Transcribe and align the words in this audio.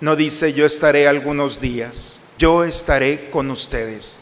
No 0.00 0.14
dice 0.14 0.52
yo 0.52 0.64
estaré 0.64 1.08
algunos 1.08 1.60
días, 1.60 2.18
yo 2.38 2.62
estaré 2.62 3.30
con 3.30 3.50
ustedes 3.50 4.18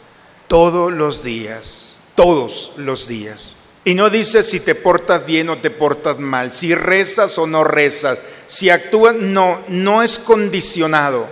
todos 0.47 0.91
los 0.91 1.23
días, 1.23 1.97
todos 2.15 2.71
los 2.77 3.07
días. 3.07 3.53
Y 3.85 3.93
no 3.93 4.09
dice 4.09 4.41
si 4.41 4.59
te 4.59 4.73
portas 4.73 5.27
bien 5.27 5.49
o 5.49 5.57
te 5.57 5.69
portas 5.69 6.17
mal, 6.17 6.51
si 6.51 6.73
rezas 6.73 7.37
o 7.37 7.45
no 7.45 7.63
rezas, 7.63 8.17
si 8.47 8.71
actúas, 8.71 9.15
no, 9.15 9.59
no 9.67 10.01
es 10.01 10.17
condicionado. 10.17 11.27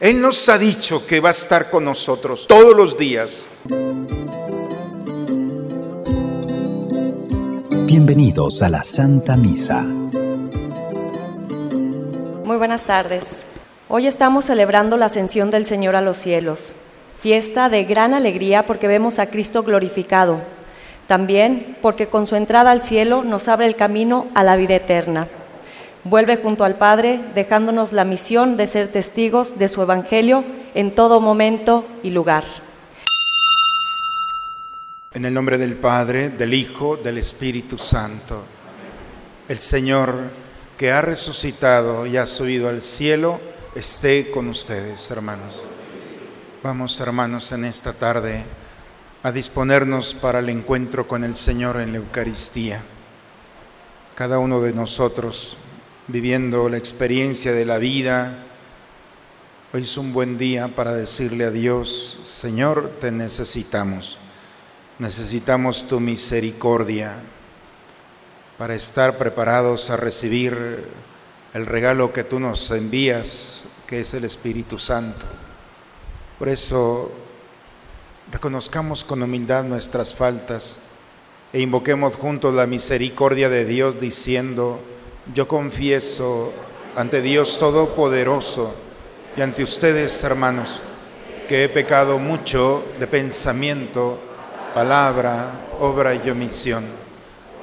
Él 0.00 0.20
nos 0.20 0.48
ha 0.48 0.58
dicho 0.58 1.06
que 1.06 1.20
va 1.20 1.28
a 1.28 1.32
estar 1.32 1.70
con 1.70 1.84
nosotros 1.84 2.46
todos 2.48 2.76
los 2.76 2.98
días. 2.98 3.44
Bienvenidos 7.86 8.64
a 8.64 8.68
la 8.68 8.82
Santa 8.82 9.36
Misa. 9.36 9.82
Muy 12.44 12.56
buenas 12.56 12.82
tardes. 12.82 13.55
Hoy 13.88 14.08
estamos 14.08 14.46
celebrando 14.46 14.96
la 14.96 15.06
ascensión 15.06 15.52
del 15.52 15.64
Señor 15.64 15.94
a 15.94 16.00
los 16.00 16.16
cielos, 16.16 16.72
fiesta 17.20 17.68
de 17.68 17.84
gran 17.84 18.14
alegría 18.14 18.66
porque 18.66 18.88
vemos 18.88 19.20
a 19.20 19.26
Cristo 19.26 19.62
glorificado, 19.62 20.40
también 21.06 21.76
porque 21.82 22.08
con 22.08 22.26
su 22.26 22.34
entrada 22.34 22.72
al 22.72 22.82
cielo 22.82 23.22
nos 23.22 23.46
abre 23.46 23.66
el 23.66 23.76
camino 23.76 24.26
a 24.34 24.42
la 24.42 24.56
vida 24.56 24.74
eterna. 24.74 25.28
Vuelve 26.02 26.36
junto 26.36 26.64
al 26.64 26.74
Padre, 26.74 27.20
dejándonos 27.36 27.92
la 27.92 28.04
misión 28.04 28.56
de 28.56 28.66
ser 28.66 28.88
testigos 28.88 29.56
de 29.56 29.68
su 29.68 29.82
Evangelio 29.82 30.42
en 30.74 30.92
todo 30.92 31.20
momento 31.20 31.84
y 32.02 32.10
lugar. 32.10 32.42
En 35.14 35.24
el 35.24 35.32
nombre 35.32 35.58
del 35.58 35.76
Padre, 35.76 36.30
del 36.30 36.54
Hijo, 36.54 36.96
del 36.96 37.18
Espíritu 37.18 37.78
Santo. 37.78 38.42
El 39.48 39.60
Señor 39.60 40.12
que 40.76 40.90
ha 40.90 41.02
resucitado 41.02 42.04
y 42.04 42.16
ha 42.16 42.26
subido 42.26 42.68
al 42.68 42.82
cielo, 42.82 43.38
esté 43.76 44.30
con 44.30 44.48
ustedes, 44.48 45.10
hermanos. 45.10 45.60
Vamos, 46.62 46.98
hermanos, 46.98 47.52
en 47.52 47.66
esta 47.66 47.92
tarde 47.92 48.42
a 49.22 49.30
disponernos 49.30 50.14
para 50.14 50.38
el 50.38 50.48
encuentro 50.48 51.06
con 51.06 51.24
el 51.24 51.36
Señor 51.36 51.78
en 51.80 51.92
la 51.92 51.98
Eucaristía. 51.98 52.80
Cada 54.14 54.38
uno 54.38 54.62
de 54.62 54.72
nosotros 54.72 55.58
viviendo 56.06 56.70
la 56.70 56.78
experiencia 56.78 57.52
de 57.52 57.66
la 57.66 57.76
vida, 57.76 58.44
hoy 59.74 59.82
es 59.82 59.98
un 59.98 60.14
buen 60.14 60.38
día 60.38 60.68
para 60.68 60.94
decirle 60.94 61.44
a 61.44 61.50
Dios, 61.50 62.20
Señor, 62.24 62.92
te 62.98 63.10
necesitamos. 63.10 64.16
Necesitamos 64.98 65.86
tu 65.86 66.00
misericordia 66.00 67.12
para 68.56 68.74
estar 68.74 69.18
preparados 69.18 69.90
a 69.90 69.98
recibir 69.98 70.86
el 71.56 71.64
regalo 71.64 72.12
que 72.12 72.22
tú 72.22 72.38
nos 72.38 72.70
envías, 72.70 73.62
que 73.86 74.00
es 74.00 74.14
el 74.14 74.24
Espíritu 74.24 74.78
Santo. 74.78 75.26
Por 76.38 76.48
eso 76.48 77.10
reconozcamos 78.30 79.04
con 79.04 79.22
humildad 79.22 79.64
nuestras 79.64 80.12
faltas 80.12 80.80
e 81.52 81.60
invoquemos 81.60 82.16
juntos 82.16 82.54
la 82.54 82.66
misericordia 82.66 83.48
de 83.48 83.64
Dios 83.64 84.00
diciendo, 84.00 84.80
yo 85.32 85.48
confieso 85.48 86.52
ante 86.96 87.22
Dios 87.22 87.58
Todopoderoso 87.58 88.74
y 89.36 89.42
ante 89.42 89.62
ustedes, 89.62 90.22
hermanos, 90.24 90.80
que 91.48 91.64
he 91.64 91.68
pecado 91.68 92.18
mucho 92.18 92.84
de 92.98 93.06
pensamiento, 93.06 94.18
palabra, 94.74 95.68
obra 95.80 96.14
y 96.14 96.28
omisión. 96.28 96.84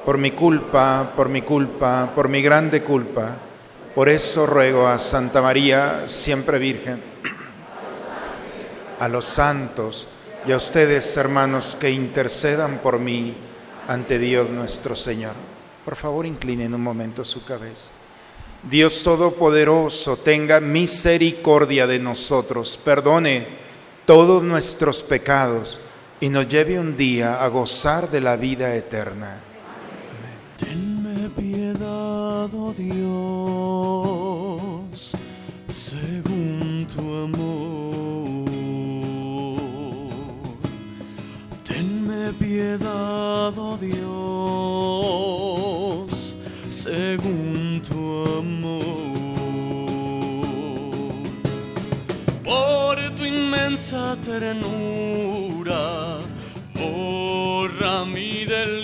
Por 0.04 0.18
mi 0.18 0.30
culpa, 0.30 1.12
por 1.14 1.28
mi 1.28 1.42
culpa, 1.42 2.10
por 2.14 2.28
mi 2.28 2.42
grande 2.42 2.82
culpa. 2.82 3.36
Por 3.94 4.08
eso 4.08 4.46
ruego 4.46 4.88
a 4.88 4.98
Santa 4.98 5.40
María, 5.40 6.04
siempre 6.06 6.58
Virgen, 6.58 7.00
a 8.98 9.08
los 9.08 9.24
santos 9.24 10.08
y 10.46 10.52
a 10.52 10.56
ustedes, 10.56 11.16
hermanos, 11.16 11.76
que 11.80 11.90
intercedan 11.90 12.78
por 12.78 12.98
mí 12.98 13.34
ante 13.86 14.18
Dios 14.18 14.50
nuestro 14.50 14.96
Señor. 14.96 15.34
Por 15.84 15.96
favor, 15.96 16.26
inclinen 16.26 16.74
un 16.74 16.82
momento 16.82 17.24
su 17.24 17.44
cabeza. 17.44 17.90
Dios 18.68 19.02
Todopoderoso, 19.02 20.16
tenga 20.16 20.58
misericordia 20.58 21.86
de 21.86 21.98
nosotros, 21.98 22.80
perdone 22.82 23.46
todos 24.06 24.42
nuestros 24.42 25.02
pecados 25.02 25.80
y 26.20 26.30
nos 26.30 26.48
lleve 26.48 26.80
un 26.80 26.96
día 26.96 27.42
a 27.44 27.48
gozar 27.48 28.08
de 28.10 28.22
la 28.22 28.36
vida 28.36 28.74
eterna. 28.74 29.40
Amén. 30.10 30.38
Tenme 30.56 31.28
piedad, 31.28 32.48
oh 32.54 32.74
Dios, 32.76 33.63
piedad, 42.54 43.52
oh 43.58 43.76
Dios, 43.80 44.06
según 46.68 47.82
tu 47.82 48.24
amor. 48.38 48.84
Por 52.44 52.96
tu 53.16 53.24
inmensa 53.24 54.16
ternura, 54.24 55.84
borra 56.74 58.04
mi 58.04 58.44
delito, 58.44 58.83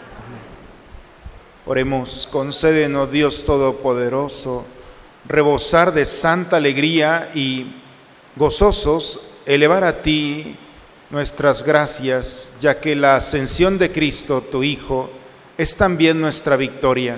Oremos, 1.65 2.27
concédenos 2.31 3.11
Dios 3.11 3.45
Todopoderoso, 3.45 4.65
rebosar 5.27 5.93
de 5.93 6.07
santa 6.07 6.57
alegría 6.57 7.31
y 7.35 7.67
gozosos 8.35 9.31
elevar 9.45 9.83
a 9.83 10.01
ti 10.01 10.55
nuestras 11.11 11.63
gracias, 11.63 12.53
ya 12.59 12.79
que 12.79 12.95
la 12.95 13.17
ascensión 13.17 13.77
de 13.77 13.91
Cristo, 13.91 14.41
tu 14.41 14.63
Hijo, 14.63 15.09
es 15.57 15.77
también 15.77 16.19
nuestra 16.19 16.55
victoria, 16.55 17.17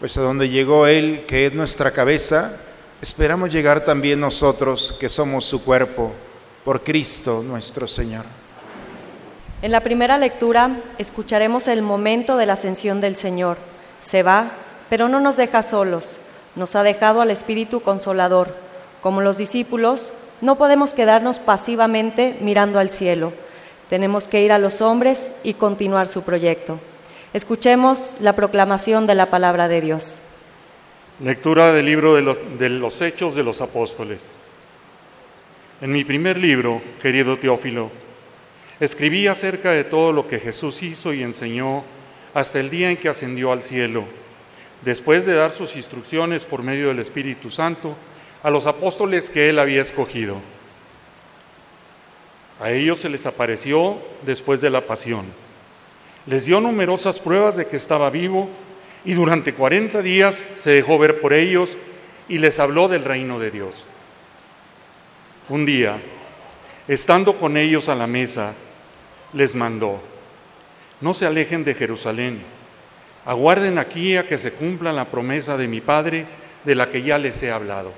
pues 0.00 0.16
a 0.16 0.22
donde 0.22 0.48
llegó 0.48 0.86
Él, 0.86 1.24
que 1.28 1.46
es 1.46 1.52
nuestra 1.52 1.92
cabeza, 1.92 2.58
esperamos 3.00 3.52
llegar 3.52 3.84
también 3.84 4.18
nosotros, 4.18 4.96
que 4.98 5.08
somos 5.08 5.44
su 5.44 5.62
cuerpo, 5.62 6.12
por 6.64 6.82
Cristo 6.82 7.44
nuestro 7.46 7.86
Señor. 7.86 8.24
En 9.60 9.72
la 9.72 9.80
primera 9.80 10.18
lectura 10.18 10.70
escucharemos 10.98 11.66
el 11.66 11.82
momento 11.82 12.36
de 12.36 12.46
la 12.46 12.52
ascensión 12.52 13.00
del 13.00 13.16
Señor. 13.16 13.58
Se 13.98 14.22
va, 14.22 14.52
pero 14.88 15.08
no 15.08 15.18
nos 15.18 15.36
deja 15.36 15.64
solos. 15.64 16.20
nos 16.54 16.74
ha 16.76 16.82
dejado 16.82 17.20
al 17.20 17.30
Espíritu 17.30 17.80
Consolador. 17.80 18.54
Como 19.00 19.20
los 19.20 19.36
discípulos, 19.36 20.12
no 20.40 20.56
podemos 20.56 20.92
quedarnos 20.92 21.38
pasivamente 21.38 22.36
mirando 22.40 22.78
al 22.78 22.88
cielo. 22.88 23.32
Tenemos 23.88 24.26
que 24.26 24.42
ir 24.42 24.52
a 24.52 24.58
los 24.58 24.80
hombres 24.80 25.36
y 25.44 25.54
continuar 25.54 26.08
su 26.08 26.22
proyecto. 26.22 26.80
Escuchemos 27.32 28.16
la 28.20 28.34
proclamación 28.34 29.06
de 29.06 29.14
la 29.14 29.26
palabra 29.26 29.68
de 29.68 29.80
Dios. 29.80 30.20
Lectura 31.20 31.72
del 31.72 31.86
libro 31.86 32.14
de 32.14 32.22
los, 32.22 32.38
de 32.58 32.68
los 32.68 33.00
Hechos 33.02 33.34
de 33.34 33.42
los 33.42 33.60
Apóstoles. 33.60 34.28
En 35.80 35.92
mi 35.92 36.04
primer 36.04 36.38
libro, 36.38 36.80
querido 37.00 37.38
Teófilo, 37.38 37.90
escribí 38.80 39.26
acerca 39.26 39.72
de 39.72 39.84
todo 39.84 40.12
lo 40.12 40.26
que 40.26 40.38
Jesús 40.38 40.82
hizo 40.82 41.12
y 41.12 41.22
enseñó 41.22 41.84
hasta 42.34 42.60
el 42.60 42.70
día 42.70 42.90
en 42.90 42.96
que 42.96 43.08
ascendió 43.08 43.52
al 43.52 43.62
cielo, 43.62 44.04
después 44.82 45.26
de 45.26 45.34
dar 45.34 45.52
sus 45.52 45.76
instrucciones 45.76 46.44
por 46.44 46.62
medio 46.62 46.88
del 46.88 47.00
Espíritu 47.00 47.50
Santo 47.50 47.96
a 48.42 48.50
los 48.50 48.66
apóstoles 48.66 49.30
que 49.30 49.48
él 49.50 49.58
había 49.58 49.80
escogido. 49.80 50.36
A 52.60 52.70
ellos 52.70 53.00
se 53.00 53.08
les 53.08 53.26
apareció 53.26 53.98
después 54.22 54.60
de 54.60 54.70
la 54.70 54.82
pasión. 54.82 55.26
Les 56.26 56.44
dio 56.44 56.60
numerosas 56.60 57.20
pruebas 57.20 57.56
de 57.56 57.66
que 57.66 57.76
estaba 57.76 58.10
vivo 58.10 58.48
y 59.04 59.14
durante 59.14 59.54
40 59.54 60.02
días 60.02 60.34
se 60.34 60.70
dejó 60.70 60.98
ver 60.98 61.20
por 61.20 61.32
ellos 61.32 61.76
y 62.28 62.38
les 62.38 62.58
habló 62.58 62.88
del 62.88 63.04
reino 63.04 63.38
de 63.38 63.50
Dios. 63.50 63.84
Un 65.48 65.64
día, 65.64 65.98
estando 66.86 67.34
con 67.34 67.56
ellos 67.56 67.88
a 67.88 67.94
la 67.94 68.06
mesa, 68.06 68.54
les 69.32 69.54
mandó, 69.54 70.00
no 71.00 71.14
se 71.14 71.26
alejen 71.26 71.64
de 71.64 71.74
Jerusalén, 71.74 72.42
aguarden 73.24 73.78
aquí 73.78 74.16
a 74.16 74.26
que 74.26 74.38
se 74.38 74.52
cumpla 74.52 74.92
la 74.92 75.06
promesa 75.06 75.56
de 75.56 75.68
mi 75.68 75.80
Padre 75.80 76.26
de 76.64 76.74
la 76.74 76.88
que 76.88 77.02
ya 77.02 77.18
les 77.18 77.42
he 77.42 77.50
hablado. 77.50 77.92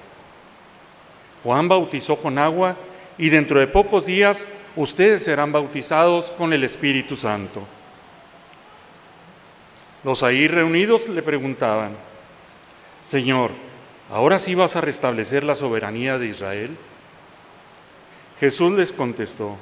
Juan 1.43 1.69
bautizó 1.69 2.17
con 2.17 2.39
agua 2.39 2.77
y 3.17 3.29
dentro 3.29 3.61
de 3.61 3.67
pocos 3.67 4.07
días 4.07 4.47
ustedes 4.77 5.25
serán 5.25 5.53
bautizados 5.53 6.31
con 6.33 6.53
el 6.53 6.65
Espíritu 6.65 7.17
Santo. 7.17 7.63
Los 10.05 10.23
ahí 10.23 10.49
reunidos 10.49 11.09
le 11.09 11.23
preguntaban, 11.23 11.93
Señor, 13.03 13.51
¿ahora 14.11 14.39
sí 14.39 14.55
vas 14.55 14.77
a 14.77 14.81
restablecer 14.81 15.45
la 15.45 15.55
soberanía 15.55 16.19
de 16.19 16.27
Israel? 16.27 16.77
Jesús 18.39 18.73
les 18.73 18.93
contestó, 18.93 19.59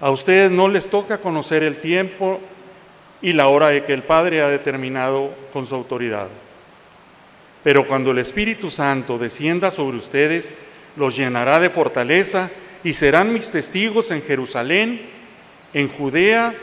a 0.00 0.10
ustedes 0.10 0.50
no 0.50 0.68
les 0.68 0.88
toca 0.88 1.18
conocer 1.18 1.62
el 1.62 1.78
tiempo 1.78 2.40
y 3.22 3.32
la 3.32 3.48
hora 3.48 3.68
de 3.68 3.84
que 3.84 3.94
el 3.94 4.02
Padre 4.02 4.42
ha 4.42 4.48
determinado 4.48 5.32
con 5.52 5.66
su 5.66 5.74
autoridad. 5.74 6.28
Pero 7.62 7.86
cuando 7.86 8.10
el 8.10 8.18
Espíritu 8.18 8.70
Santo 8.70 9.18
descienda 9.18 9.70
sobre 9.70 9.96
ustedes, 9.96 10.50
los 10.96 11.16
llenará 11.16 11.58
de 11.58 11.70
fortaleza 11.70 12.50
y 12.84 12.92
serán 12.92 13.32
mis 13.32 13.50
testigos 13.50 14.10
en 14.10 14.22
Jerusalén, 14.22 15.00
en 15.72 15.88
Judea, 15.88 16.54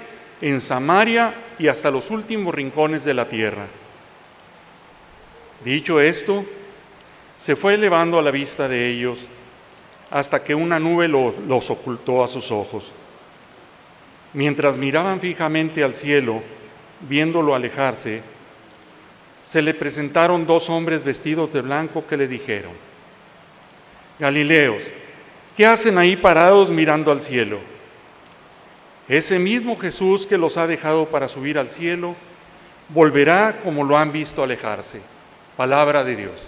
en 0.41 0.61
Samaria 0.61 1.33
y 1.59 1.67
hasta 1.67 1.91
los 1.91 2.09
últimos 2.11 2.53
rincones 2.53 3.03
de 3.03 3.13
la 3.13 3.27
tierra. 3.27 3.67
Dicho 5.63 5.99
esto, 5.99 6.45
se 7.35 7.55
fue 7.55 7.73
elevando 7.73 8.19
a 8.19 8.21
la 8.21 8.31
vista 8.31 8.67
de 8.67 8.89
ellos 8.89 9.19
hasta 10.09 10.43
que 10.43 10.53
una 10.53 10.79
nube 10.79 11.07
los 11.07 11.69
ocultó 11.69 12.23
a 12.23 12.27
sus 12.27 12.51
ojos. 12.51 12.91
Mientras 14.33 14.77
miraban 14.77 15.19
fijamente 15.19 15.83
al 15.83 15.93
cielo, 15.93 16.41
viéndolo 17.01 17.53
alejarse, 17.53 18.21
se 19.43 19.61
le 19.61 19.73
presentaron 19.73 20.45
dos 20.45 20.69
hombres 20.69 21.03
vestidos 21.03 21.53
de 21.53 21.61
blanco 21.61 22.05
que 22.07 22.17
le 22.17 22.27
dijeron, 22.27 22.71
Galileos, 24.19 24.85
¿qué 25.57 25.65
hacen 25.65 25.97
ahí 25.97 26.15
parados 26.15 26.71
mirando 26.71 27.11
al 27.11 27.21
cielo? 27.21 27.59
Ese 29.07 29.37
mismo 29.37 29.77
Jesús 29.77 30.25
que 30.25 30.37
los 30.37 30.57
ha 30.57 30.65
dejado 30.65 31.07
para 31.07 31.27
subir 31.27 31.57
al 31.57 31.69
cielo, 31.69 32.15
volverá 32.89 33.59
como 33.61 33.83
lo 33.83 33.97
han 33.97 34.11
visto 34.11 34.43
alejarse. 34.43 35.01
Palabra 35.57 36.03
de 36.03 36.15
Dios. 36.15 36.47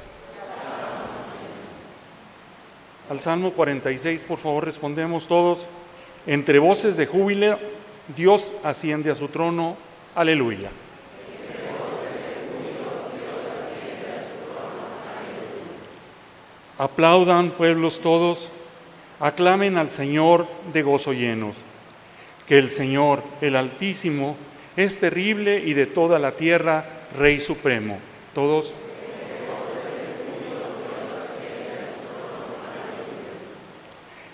Al 3.09 3.19
Salmo 3.19 3.51
46, 3.51 4.23
por 4.23 4.39
favor, 4.39 4.65
respondemos 4.65 5.27
todos. 5.27 5.67
Entre 6.25 6.57
voces 6.57 6.97
de 6.97 7.05
júbilo, 7.05 7.59
Dios 8.13 8.53
asciende 8.63 9.11
a 9.11 9.15
su 9.15 9.27
trono. 9.29 9.77
Aleluya. 10.13 10.69
Aplaudan 16.77 17.51
pueblos 17.51 18.01
todos, 18.01 18.49
aclamen 19.21 19.77
al 19.77 19.89
Señor 19.89 20.45
de 20.73 20.83
gozo 20.83 21.13
llenos, 21.13 21.55
que 22.47 22.57
el 22.57 22.69
Señor, 22.69 23.23
el 23.39 23.55
Altísimo, 23.55 24.35
es 24.75 24.99
terrible 24.99 25.57
y 25.57 25.73
de 25.73 25.85
toda 25.85 26.19
la 26.19 26.33
tierra 26.33 26.85
Rey 27.17 27.39
Supremo. 27.39 27.99
Todos. 28.33 28.73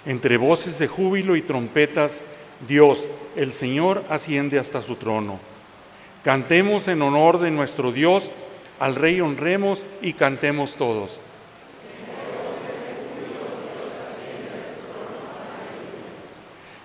Entre 0.08 0.38
voces 0.38 0.80
de 0.80 0.88
júbilo 0.88 1.36
y 1.36 1.44
trompetas, 1.44 2.22
Dios, 2.68 3.06
el 3.36 3.54
Señor, 3.54 4.04
asciende 4.10 4.60
hasta 4.60 4.82
su 4.82 4.96
trono. 4.96 5.40
Cantemos 6.24 6.88
en 6.88 7.02
honor 7.02 7.40
de 7.40 7.52
nuestro 7.52 7.92
Dios, 7.92 8.32
al 8.80 8.96
Rey 8.96 9.22
honremos 9.22 9.84
y 10.02 10.14
cantemos 10.14 10.76
todos. 10.76 11.20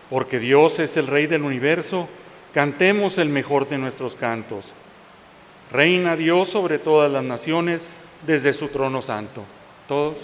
Porque 0.09 0.39
Dios 0.39 0.79
es 0.79 0.97
el 0.97 1.07
Rey 1.07 1.27
del 1.27 1.43
universo, 1.43 2.09
cantemos 2.55 3.19
el 3.19 3.29
mejor 3.29 3.69
de 3.69 3.79
nuestros 3.79 4.15
cantos. 4.15 4.73
Reina 5.73 6.17
Dios 6.17 6.49
sobre 6.49 6.79
todas 6.79 7.11
las 7.11 7.25
naciones 7.25 7.89
desde 8.25 8.53
su 8.53 8.69
trono 8.69 9.03
santo. 9.03 9.43
Todos. 9.89 10.19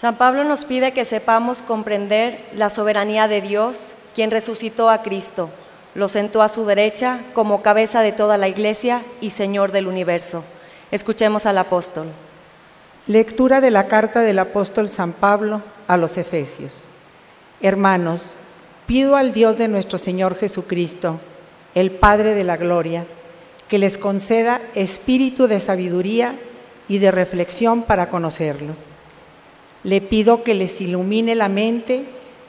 San 0.00 0.16
Pablo 0.16 0.44
nos 0.44 0.64
pide 0.64 0.92
que 0.92 1.04
sepamos 1.04 1.58
comprender 1.60 2.40
la 2.56 2.70
soberanía 2.70 3.28
de 3.28 3.42
Dios, 3.42 3.92
quien 4.14 4.30
resucitó 4.30 4.88
a 4.88 5.02
Cristo, 5.02 5.50
lo 5.94 6.08
sentó 6.08 6.40
a 6.40 6.48
su 6.48 6.64
derecha 6.64 7.20
como 7.34 7.60
cabeza 7.60 8.00
de 8.00 8.12
toda 8.12 8.38
la 8.38 8.48
iglesia 8.48 9.02
y 9.20 9.28
Señor 9.28 9.72
del 9.72 9.86
universo. 9.86 10.42
Escuchemos 10.90 11.44
al 11.44 11.58
apóstol. 11.58 12.06
Lectura 13.08 13.60
de 13.60 13.70
la 13.70 13.88
carta 13.88 14.20
del 14.20 14.38
apóstol 14.38 14.88
San 14.88 15.12
Pablo 15.12 15.60
a 15.86 15.98
los 15.98 16.16
Efesios. 16.16 16.84
Hermanos, 17.60 18.32
pido 18.86 19.16
al 19.16 19.34
Dios 19.34 19.58
de 19.58 19.68
nuestro 19.68 19.98
Señor 19.98 20.34
Jesucristo, 20.34 21.20
el 21.74 21.90
Padre 21.90 22.34
de 22.34 22.44
la 22.44 22.56
Gloria, 22.56 23.04
que 23.68 23.78
les 23.78 23.98
conceda 23.98 24.62
espíritu 24.74 25.46
de 25.46 25.60
sabiduría 25.60 26.36
y 26.88 27.00
de 27.00 27.10
reflexión 27.10 27.82
para 27.82 28.08
conocerlo 28.08 28.88
le 29.82 30.00
pido 30.00 30.42
que 30.42 30.54
les 30.54 30.80
ilumine 30.80 31.34
la 31.34 31.48
mente 31.48 32.02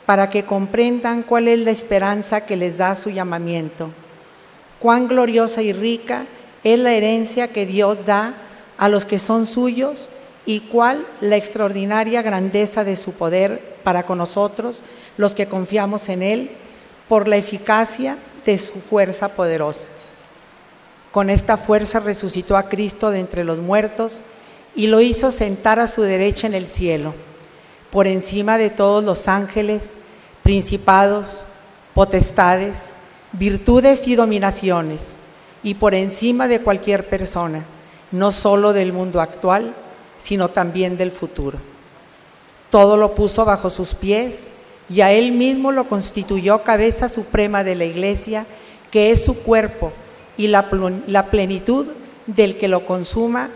para 0.06 0.30
que 0.30 0.44
comprendan 0.44 1.24
cuál 1.24 1.48
es 1.48 1.60
la 1.60 1.72
esperanza 1.72 2.46
que 2.46 2.58
les 2.58 2.78
da 2.78 2.96
su 2.96 3.10
llamamiento, 3.10 3.92
cuán 4.80 5.08
gloriosa 5.08 5.62
y 5.62 5.74
rica 5.74 6.26
es 6.64 6.78
la 6.80 6.94
herencia 6.94 7.48
que 7.48 7.66
Dios 7.66 8.06
da 8.06 8.34
a 8.78 8.90
los 8.90 9.06
que 9.06 9.20
son 9.20 9.46
suyos 9.46 10.10
y 10.46 10.62
cuál 10.62 11.06
la 11.22 11.38
extraordinaria 11.38 12.22
grandeza 12.22 12.84
de 12.84 12.98
su 12.98 13.14
poder 13.14 13.60
para 13.84 14.04
con 14.04 14.18
nosotros, 14.18 14.82
los 15.18 15.34
que 15.34 15.48
confiamos 15.48 16.10
en 16.10 16.24
Él, 16.24 16.52
por 17.08 17.28
la 17.28 17.38
eficacia 17.38 18.18
de 18.46 18.58
su 18.58 18.80
fuerza 18.80 19.30
poderosa. 19.30 19.88
Con 21.12 21.30
esta 21.30 21.58
fuerza 21.58 22.00
resucitó 22.00 22.58
a 22.58 22.70
Cristo 22.70 23.12
de 23.12 23.20
entre 23.20 23.44
los 23.44 23.60
muertos, 23.60 24.22
y 24.76 24.88
lo 24.88 25.02
hizo 25.02 25.32
sentar 25.32 25.80
a 25.80 25.88
su 25.88 26.02
derecha 26.02 26.48
en 26.48 26.54
el 26.54 26.68
cielo, 26.68 27.14
por 27.90 28.08
encima 28.08 28.58
de 28.58 28.70
todos 28.70 29.04
los 29.04 29.28
ángeles, 29.28 29.98
principados, 30.44 31.46
potestades, 31.94 32.92
virtudes 33.34 34.08
y 34.08 34.16
dominaciones, 34.16 35.18
y 35.64 35.76
por 35.76 35.94
encima 35.94 36.48
de 36.48 36.62
cualquier 36.62 37.08
persona, 37.08 37.66
no 38.12 38.32
solo 38.32 38.74
del 38.74 38.94
mundo 38.94 39.22
actual, 39.22 39.76
sino 40.18 40.50
también 40.50 40.98
del 40.98 41.12
futuro. 41.12 41.60
Todo 42.70 42.98
lo 42.98 43.14
puso 43.16 43.46
bajo 43.46 43.70
sus 43.70 43.94
pies 43.94 44.48
y 44.90 45.02
a 45.02 45.12
él 45.12 45.32
mismo 45.32 45.72
lo 45.72 45.88
constituyó 45.88 46.64
cabeza 46.64 47.10
suprema 47.10 47.64
de 47.64 47.76
la 47.76 47.86
iglesia, 47.86 48.46
que 48.90 49.12
es 49.12 49.24
su 49.24 49.44
cuerpo 49.44 49.92
y 50.38 50.48
la, 50.48 50.68
la 51.08 51.26
plenitud 51.28 51.88
del 52.28 52.58
que 52.58 52.68
lo 52.68 52.86
consuma 52.86 53.50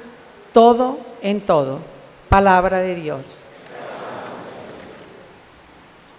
todo 0.52 1.00
en 1.26 1.42
todo. 1.42 1.80
Palabra 2.30 2.80
de 2.80 2.96
Dios. 2.96 3.38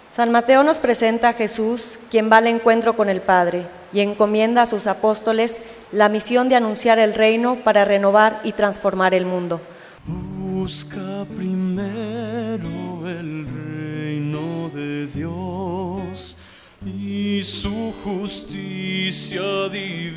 San 0.09 0.33
Mateo 0.33 0.65
nos 0.65 0.79
presenta 0.79 1.29
a 1.29 1.33
Jesús, 1.33 2.01
quien 2.11 2.31
va 2.31 2.39
al 2.39 2.49
encuentro 2.49 2.97
con 2.97 3.09
el 3.09 3.21
Padre 3.21 3.69
y 3.93 4.01
encomienda 4.01 4.63
a 4.63 4.67
sus 4.67 4.89
apóstoles 4.89 5.61
la 5.93 6.09
misión 6.09 6.49
de 6.49 6.57
anunciar 6.57 6.99
el 6.99 7.15
reino 7.15 7.59
para 7.63 7.85
renovar 7.85 8.41
y 8.43 8.51
transformar 8.53 9.15
el 9.15 9.27
mundo. 9.27 9.61
Busca 10.07 11.25
primero 11.37 12.69
el 13.07 13.47
reino 13.47 14.71
de 14.71 15.07
Dios 15.07 16.37
y 16.85 17.43
su 17.45 17.95
justicia 18.03 19.69
divina. 19.69 20.17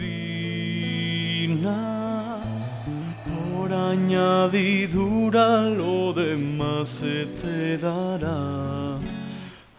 Por 3.60 3.74
añadidura 3.74 5.62
lo 5.64 6.14
demás 6.14 6.88
se 6.88 7.26
te 7.26 7.78
dará. 7.78 8.98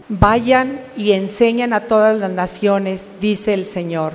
Vayan 0.10 0.82
y 0.98 1.12
enseñan 1.12 1.74
a 1.74 1.82
todas 1.82 2.18
las 2.18 2.32
naciones, 2.32 3.12
dice 3.22 3.54
el 3.54 3.68
Señor, 3.68 4.14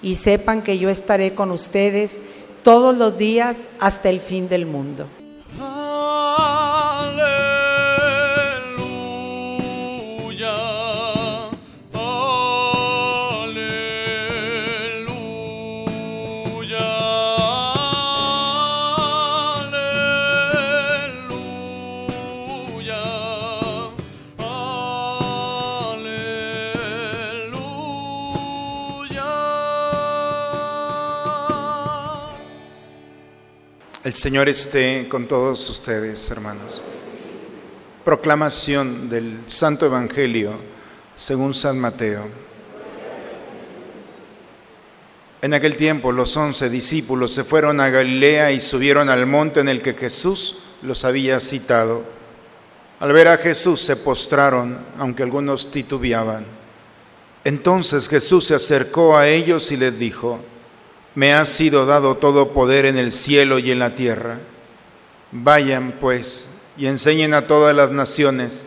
y 0.00 0.14
sepan 0.14 0.62
que 0.62 0.78
yo 0.78 0.90
estaré 0.90 1.34
con 1.34 1.50
ustedes 1.50 2.20
todos 2.62 2.96
los 2.96 3.18
días 3.18 3.66
hasta 3.80 4.10
el 4.10 4.20
fin 4.20 4.48
del 4.48 4.64
mundo. 4.64 5.08
El 34.08 34.14
Señor 34.14 34.48
esté 34.48 35.06
con 35.06 35.28
todos 35.28 35.68
ustedes, 35.68 36.30
hermanos. 36.30 36.82
Proclamación 38.06 39.10
del 39.10 39.40
Santo 39.48 39.84
Evangelio 39.84 40.54
según 41.14 41.52
San 41.52 41.78
Mateo. 41.78 42.26
En 45.42 45.52
aquel 45.52 45.76
tiempo 45.76 46.10
los 46.10 46.34
once 46.38 46.70
discípulos 46.70 47.34
se 47.34 47.44
fueron 47.44 47.80
a 47.80 47.90
Galilea 47.90 48.50
y 48.50 48.60
subieron 48.60 49.10
al 49.10 49.26
monte 49.26 49.60
en 49.60 49.68
el 49.68 49.82
que 49.82 49.92
Jesús 49.92 50.60
los 50.80 51.04
había 51.04 51.38
citado. 51.38 52.02
Al 53.00 53.12
ver 53.12 53.28
a 53.28 53.36
Jesús 53.36 53.82
se 53.82 53.96
postraron, 53.96 54.78
aunque 54.96 55.22
algunos 55.22 55.70
titubeaban. 55.70 56.46
Entonces 57.44 58.08
Jesús 58.08 58.46
se 58.46 58.54
acercó 58.54 59.18
a 59.18 59.28
ellos 59.28 59.70
y 59.70 59.76
les 59.76 59.98
dijo, 59.98 60.40
me 61.18 61.34
ha 61.34 61.44
sido 61.44 61.84
dado 61.84 62.16
todo 62.16 62.52
poder 62.52 62.86
en 62.86 62.96
el 62.96 63.10
cielo 63.12 63.58
y 63.58 63.72
en 63.72 63.80
la 63.80 63.96
tierra. 63.96 64.38
Vayan 65.32 65.94
pues 66.00 66.60
y 66.76 66.86
enseñen 66.86 67.34
a 67.34 67.48
todas 67.48 67.74
las 67.74 67.90
naciones, 67.90 68.66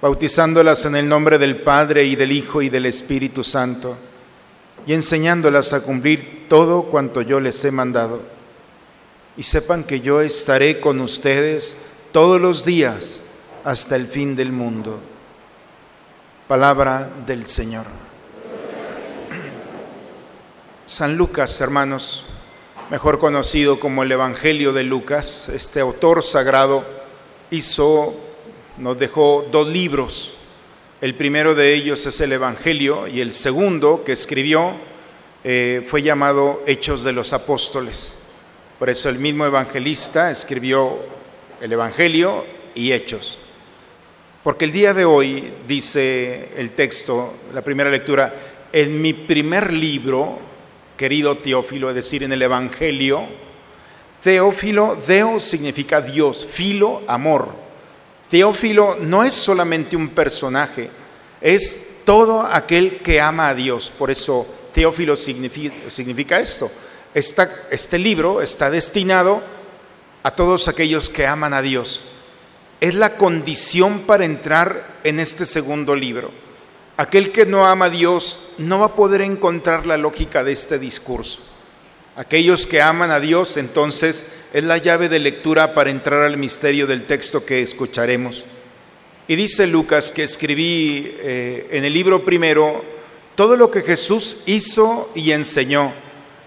bautizándolas 0.00 0.84
en 0.84 0.94
el 0.94 1.08
nombre 1.08 1.36
del 1.36 1.56
Padre 1.56 2.04
y 2.04 2.14
del 2.14 2.30
Hijo 2.30 2.62
y 2.62 2.68
del 2.68 2.86
Espíritu 2.86 3.42
Santo, 3.42 3.96
y 4.86 4.92
enseñándolas 4.92 5.72
a 5.72 5.82
cumplir 5.82 6.46
todo 6.48 6.84
cuanto 6.84 7.22
yo 7.22 7.40
les 7.40 7.64
he 7.64 7.72
mandado. 7.72 8.22
Y 9.36 9.42
sepan 9.42 9.82
que 9.82 10.00
yo 10.00 10.20
estaré 10.20 10.78
con 10.78 11.00
ustedes 11.00 11.86
todos 12.12 12.40
los 12.40 12.64
días 12.64 13.22
hasta 13.64 13.96
el 13.96 14.06
fin 14.06 14.36
del 14.36 14.52
mundo. 14.52 15.00
Palabra 16.46 17.10
del 17.26 17.46
Señor. 17.46 18.09
San 20.90 21.16
Lucas, 21.16 21.60
hermanos, 21.60 22.24
mejor 22.90 23.20
conocido 23.20 23.78
como 23.78 24.02
el 24.02 24.10
Evangelio 24.10 24.72
de 24.72 24.82
Lucas, 24.82 25.48
este 25.48 25.78
autor 25.78 26.24
sagrado 26.24 26.84
hizo, 27.52 28.12
nos 28.76 28.98
dejó 28.98 29.46
dos 29.52 29.68
libros. 29.68 30.34
El 31.00 31.14
primero 31.14 31.54
de 31.54 31.74
ellos 31.74 32.04
es 32.06 32.20
el 32.20 32.32
Evangelio 32.32 33.06
y 33.06 33.20
el 33.20 33.34
segundo 33.34 34.02
que 34.04 34.10
escribió 34.10 34.72
eh, 35.44 35.86
fue 35.86 36.02
llamado 36.02 36.60
Hechos 36.66 37.04
de 37.04 37.12
los 37.12 37.32
Apóstoles. 37.32 38.24
Por 38.76 38.90
eso 38.90 39.08
el 39.08 39.20
mismo 39.20 39.46
evangelista 39.46 40.32
escribió 40.32 40.98
el 41.60 41.72
Evangelio 41.72 42.44
y 42.74 42.90
Hechos. 42.90 43.38
Porque 44.42 44.64
el 44.64 44.72
día 44.72 44.92
de 44.92 45.04
hoy, 45.04 45.52
dice 45.68 46.48
el 46.56 46.72
texto, 46.72 47.32
la 47.54 47.62
primera 47.62 47.90
lectura, 47.90 48.34
en 48.72 49.00
mi 49.00 49.12
primer 49.12 49.72
libro, 49.72 50.49
querido 51.00 51.34
Teófilo, 51.34 51.88
es 51.88 51.94
decir, 51.94 52.24
en 52.24 52.32
el 52.34 52.42
Evangelio, 52.42 53.26
Teófilo, 54.22 54.98
Deo 55.06 55.40
significa 55.40 56.02
Dios, 56.02 56.46
filo, 56.46 57.00
amor. 57.06 57.48
Teófilo 58.28 58.98
no 59.00 59.24
es 59.24 59.32
solamente 59.32 59.96
un 59.96 60.10
personaje, 60.10 60.90
es 61.40 62.02
todo 62.04 62.42
aquel 62.42 62.98
que 62.98 63.18
ama 63.18 63.48
a 63.48 63.54
Dios. 63.54 63.90
Por 63.98 64.10
eso 64.10 64.46
Teófilo 64.74 65.16
significa, 65.16 65.74
significa 65.88 66.38
esto. 66.38 66.70
Este 67.14 67.98
libro 67.98 68.42
está 68.42 68.68
destinado 68.68 69.42
a 70.22 70.30
todos 70.32 70.68
aquellos 70.68 71.08
que 71.08 71.26
aman 71.26 71.54
a 71.54 71.62
Dios. 71.62 72.10
Es 72.82 72.94
la 72.94 73.16
condición 73.16 74.00
para 74.00 74.26
entrar 74.26 74.98
en 75.02 75.18
este 75.18 75.46
segundo 75.46 75.96
libro. 75.96 76.30
Aquel 77.00 77.32
que 77.32 77.46
no 77.46 77.66
ama 77.66 77.86
a 77.86 77.88
Dios 77.90 78.50
no 78.58 78.80
va 78.80 78.86
a 78.88 78.94
poder 78.94 79.22
encontrar 79.22 79.86
la 79.86 79.96
lógica 79.96 80.44
de 80.44 80.52
este 80.52 80.78
discurso. 80.78 81.40
Aquellos 82.14 82.66
que 82.66 82.82
aman 82.82 83.10
a 83.10 83.20
Dios, 83.20 83.56
entonces, 83.56 84.40
es 84.52 84.64
la 84.64 84.76
llave 84.76 85.08
de 85.08 85.18
lectura 85.18 85.72
para 85.72 85.88
entrar 85.88 86.22
al 86.22 86.36
misterio 86.36 86.86
del 86.86 87.06
texto 87.06 87.46
que 87.46 87.62
escucharemos. 87.62 88.44
Y 89.28 89.34
dice 89.34 89.66
Lucas 89.66 90.12
que 90.12 90.24
escribí 90.24 91.16
eh, 91.20 91.68
en 91.70 91.86
el 91.86 91.94
libro 91.94 92.22
primero 92.22 92.84
todo 93.34 93.56
lo 93.56 93.70
que 93.70 93.80
Jesús 93.80 94.42
hizo 94.44 95.10
y 95.14 95.32
enseñó 95.32 95.90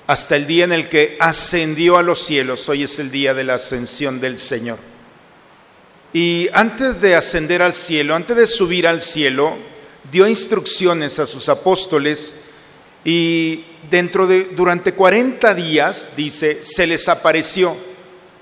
hasta 0.05 0.35
el 0.35 0.45
día 0.45 0.65
en 0.65 0.73
el 0.73 0.87
que 0.87 1.17
ascendió 1.19 1.97
a 1.97 2.03
los 2.03 2.23
cielos. 2.23 2.69
Hoy 2.69 2.83
es 2.83 2.99
el 2.99 3.09
día 3.09 3.33
de 3.33 3.43
la 3.43 3.55
ascensión 3.55 4.21
del 4.21 4.37
Señor. 4.37 4.77
Y 6.13 6.47
antes 6.53 7.01
de 7.01 7.15
ascender 7.15 7.63
al 7.63 7.73
cielo, 7.73 8.13
antes 8.13 8.37
de 8.37 8.45
subir 8.45 8.85
al 8.85 9.01
cielo, 9.01 9.72
dio 10.11 10.27
instrucciones 10.27 11.19
a 11.19 11.25
sus 11.25 11.49
apóstoles 11.49 12.35
y 13.05 13.63
dentro 13.89 14.27
de 14.27 14.45
durante 14.55 14.93
40 14.93 15.53
días 15.53 16.13
dice, 16.15 16.63
se 16.63 16.87
les 16.87 17.09
apareció. 17.09 17.75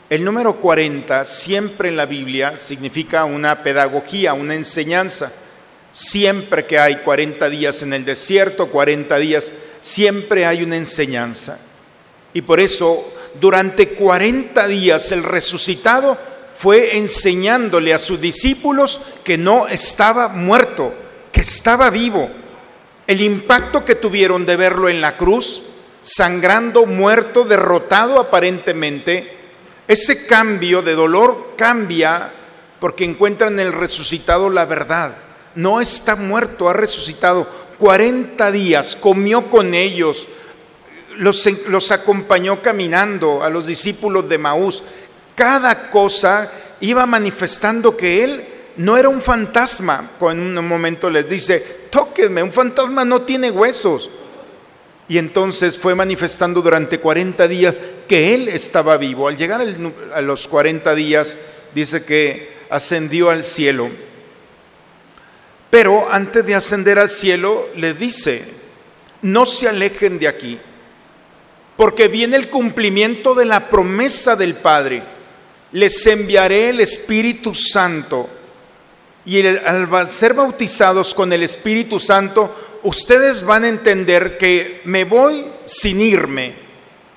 El 0.09 0.23
número 0.23 0.57
40 0.57 1.23
siempre 1.25 1.89
en 1.89 1.97
la 1.97 2.05
Biblia 2.05 2.55
significa 2.57 3.25
una 3.25 3.63
pedagogía, 3.63 4.33
una 4.33 4.55
enseñanza. 4.55 5.31
Siempre 5.93 6.65
que 6.65 6.79
hay 6.79 6.97
40 6.97 7.49
días 7.49 7.81
en 7.81 7.93
el 7.93 8.05
desierto, 8.05 8.67
40 8.67 9.17
días, 9.17 9.51
siempre 9.81 10.45
hay 10.45 10.63
una 10.63 10.77
enseñanza. 10.77 11.59
Y 12.33 12.41
por 12.41 12.59
eso, 12.59 13.03
durante 13.39 13.89
40 13.89 14.67
días, 14.67 15.11
el 15.11 15.23
resucitado 15.23 16.17
fue 16.53 16.97
enseñándole 16.97 17.93
a 17.93 17.99
sus 17.99 18.21
discípulos 18.21 18.99
que 19.23 19.37
no 19.37 19.67
estaba 19.67 20.27
muerto, 20.29 20.93
que 21.31 21.41
estaba 21.41 21.89
vivo. 21.89 22.29
El 23.07 23.21
impacto 23.21 23.83
que 23.83 23.95
tuvieron 23.95 24.45
de 24.45 24.55
verlo 24.55 24.89
en 24.89 25.01
la 25.01 25.17
cruz, 25.17 25.63
sangrando, 26.03 26.85
muerto, 26.85 27.43
derrotado 27.43 28.19
aparentemente, 28.19 29.37
ese 29.87 30.25
cambio 30.27 30.81
de 30.81 30.95
dolor 30.95 31.53
cambia 31.57 32.31
porque 32.79 33.05
encuentran 33.05 33.53
en 33.53 33.67
el 33.67 33.73
resucitado 33.73 34.49
la 34.49 34.65
verdad. 34.65 35.15
No 35.55 35.81
está 35.81 36.15
muerto, 36.15 36.69
ha 36.69 36.73
resucitado. 36.73 37.47
40 37.77 38.51
días 38.51 38.95
comió 38.95 39.49
con 39.49 39.73
ellos, 39.73 40.27
los, 41.17 41.67
los 41.67 41.91
acompañó 41.91 42.61
caminando 42.61 43.43
a 43.43 43.49
los 43.49 43.67
discípulos 43.67 44.29
de 44.29 44.37
Maús. 44.37 44.83
Cada 45.35 45.89
cosa 45.89 46.49
iba 46.79 47.05
manifestando 47.05 47.97
que 47.97 48.23
él 48.23 48.47
no 48.77 48.97
era 48.97 49.09
un 49.09 49.21
fantasma. 49.21 50.09
En 50.21 50.57
un 50.57 50.67
momento 50.67 51.09
les 51.09 51.27
dice, 51.27 51.87
tóquenme, 51.89 52.43
un 52.43 52.51
fantasma 52.51 53.05
no 53.05 53.21
tiene 53.21 53.51
huesos. 53.51 54.09
Y 55.07 55.17
entonces 55.17 55.77
fue 55.77 55.93
manifestando 55.93 56.61
durante 56.61 56.99
40 56.99 57.47
días 57.47 57.75
que 58.07 58.33
él 58.33 58.47
estaba 58.47 58.97
vivo. 58.97 59.27
Al 59.27 59.37
llegar 59.37 59.61
a 60.13 60.21
los 60.21 60.47
40 60.47 60.95
días, 60.95 61.35
dice 61.75 62.05
que 62.05 62.61
ascendió 62.69 63.29
al 63.29 63.43
cielo. 63.43 63.89
Pero 65.69 66.09
antes 66.11 66.45
de 66.45 66.55
ascender 66.55 66.99
al 66.99 67.11
cielo, 67.11 67.65
le 67.75 67.93
dice, 67.93 68.45
no 69.21 69.45
se 69.45 69.67
alejen 69.67 70.19
de 70.19 70.27
aquí. 70.27 70.59
porque 71.77 72.07
viene 72.07 72.35
el 72.35 72.47
cumplimiento 72.49 73.33
de 73.33 73.45
la 73.45 73.67
promesa 73.69 74.35
del 74.35 74.53
Padre. 74.53 75.01
Les 75.71 76.05
enviaré 76.05 76.69
el 76.69 76.79
Espíritu 76.79 77.55
Santo. 77.55 78.29
Y 79.25 79.45
al 79.45 80.09
ser 80.09 80.33
bautizados 80.33 81.13
con 81.13 81.31
el 81.31 81.43
Espíritu 81.43 81.99
Santo, 81.99 82.79
ustedes 82.83 83.43
van 83.43 83.63
a 83.63 83.69
entender 83.69 84.37
que 84.37 84.81
me 84.85 85.03
voy 85.03 85.45
sin 85.65 86.01
irme. 86.01 86.53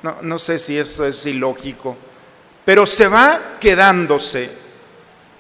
No, 0.03 0.19
no 0.21 0.39
sé 0.39 0.59
si 0.59 0.77
eso 0.77 1.07
es 1.07 1.25
ilógico, 1.25 1.97
pero 2.65 2.87
se 2.87 3.09
va 3.09 3.41
quedándose. 3.59 4.51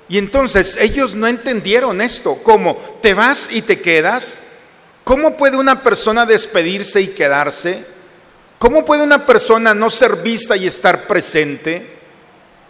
Y 0.09 0.19
entonces 0.19 0.79
ellos 0.79 1.15
no 1.15 1.27
entendieron 1.27 2.01
esto, 2.01 2.39
¿cómo? 2.43 2.99
¿Te 3.03 3.15
vas 3.15 3.53
y 3.53 3.63
te 3.63 3.81
quedas? 3.81 4.39
¿Cómo 5.03 5.37
puede 5.37 5.57
una 5.57 5.83
persona 5.83 6.25
despedirse 6.25 7.01
y 7.01 7.09
quedarse? 7.09 7.85
¿Cómo 8.59 8.87
puede 8.87 9.03
una 9.03 9.27
persona 9.27 9.75
no 9.75 9.91
ser 9.91 10.17
vista 10.17 10.57
y 10.57 10.67
estar 10.67 11.07
presente? 11.07 11.87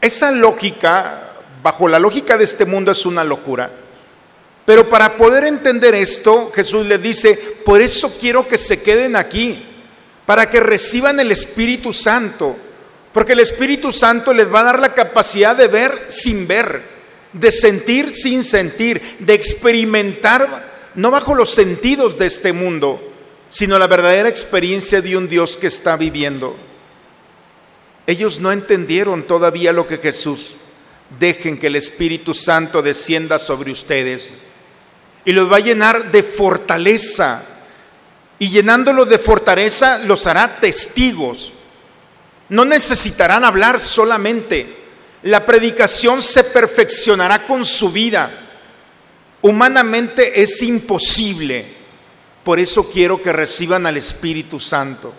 Esa 0.01 0.33
lógica, 0.33 1.33
bajo 1.63 1.89
la 1.89 2.01
lógica 2.01 2.37
de 2.37 2.45
este 2.45 2.65
mundo, 2.65 2.91
es 2.91 3.07
una 3.07 3.23
locura. 3.23 3.71
Pero 4.65 4.89
para 4.89 5.17
poder 5.17 5.45
entender 5.45 5.95
esto, 5.95 6.51
Jesús 6.55 6.87
le 6.87 6.99
dice, 6.99 7.39
por 7.65 7.83
eso 7.83 8.17
quiero 8.19 8.49
que 8.49 8.57
se 8.57 8.83
queden 8.83 9.15
aquí, 9.15 9.63
para 10.25 10.49
que 10.49 10.61
reciban 10.61 11.21
el 11.21 11.31
Espíritu 11.31 11.93
Santo, 11.93 12.57
porque 13.13 13.35
el 13.35 13.41
Espíritu 13.41 13.93
Santo 13.93 14.33
les 14.33 14.53
va 14.53 14.61
a 14.61 14.65
dar 14.65 14.79
la 14.79 14.95
capacidad 14.95 15.55
de 15.55 15.69
ver 15.69 16.07
sin 16.09 16.49
ver, 16.49 16.81
de 17.33 17.53
sentir 17.53 18.17
sin 18.17 18.43
sentir, 18.43 19.03
de 19.19 19.35
experimentar 19.35 20.73
no 20.95 21.11
bajo 21.11 21.35
los 21.35 21.51
sentidos 21.51 22.19
de 22.19 22.27
este 22.27 22.53
mundo, 22.53 23.01
sino 23.51 23.79
la 23.79 23.87
verdadera 23.87 24.29
experiencia 24.29 25.03
de 25.03 25.17
un 25.17 25.29
Dios 25.29 25.57
que 25.57 25.67
está 25.67 25.97
viviendo. 25.97 26.57
Ellos 28.07 28.41
no 28.41 28.51
entendieron 28.51 29.25
todavía 29.25 29.73
lo 29.73 29.87
que 29.87 29.99
Jesús. 29.99 30.55
Dejen 31.19 31.59
que 31.59 31.67
el 31.67 31.77
Espíritu 31.77 32.33
Santo 32.35 32.83
descienda 32.83 33.39
sobre 33.39 33.71
ustedes 33.71 34.33
y 35.25 35.33
los 35.33 35.51
va 35.51 35.57
a 35.57 35.61
llenar 35.61 36.11
de 36.11 36.23
fortaleza. 36.23 37.43
Y 38.39 38.51
llenándolo 38.51 39.05
de 39.07 39.19
fortaleza 39.19 39.99
los 40.01 40.27
hará 40.27 40.49
testigos. 40.61 41.53
No 42.49 42.65
necesitarán 42.65 43.45
hablar 43.45 43.81
solamente. 43.81 44.67
La 45.23 45.47
predicación 45.47 46.21
se 46.21 46.45
perfeccionará 46.45 47.47
con 47.47 47.65
su 47.65 47.91
vida. 47.91 48.31
Humanamente 49.41 50.43
es 50.43 50.63
imposible. 50.63 51.65
Por 52.45 52.61
eso 52.61 52.91
quiero 52.91 53.23
que 53.23 53.33
reciban 53.33 53.87
al 53.87 53.97
Espíritu 53.97 54.61
Santo. 54.61 55.15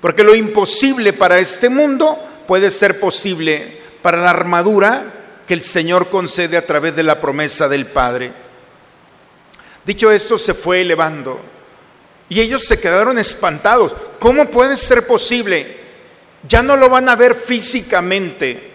Porque 0.00 0.24
lo 0.24 0.34
imposible 0.34 1.12
para 1.12 1.38
este 1.38 1.68
mundo 1.68 2.18
puede 2.48 2.70
ser 2.70 2.98
posible 2.98 3.80
para 4.02 4.18
la 4.18 4.30
armadura 4.30 5.14
que 5.46 5.54
el 5.54 5.62
Señor 5.62 6.08
concede 6.08 6.56
a 6.56 6.66
través 6.66 6.96
de 6.96 7.02
la 7.02 7.20
promesa 7.20 7.68
del 7.68 7.86
Padre. 7.86 8.32
Dicho 9.84 10.10
esto, 10.10 10.38
se 10.38 10.54
fue 10.54 10.82
elevando. 10.82 11.40
Y 12.28 12.40
ellos 12.40 12.64
se 12.64 12.80
quedaron 12.80 13.18
espantados. 13.18 13.92
¿Cómo 14.18 14.50
puede 14.50 14.76
ser 14.76 15.06
posible? 15.06 15.66
Ya 16.48 16.62
no 16.62 16.76
lo 16.76 16.88
van 16.88 17.08
a 17.08 17.16
ver 17.16 17.34
físicamente. 17.34 18.70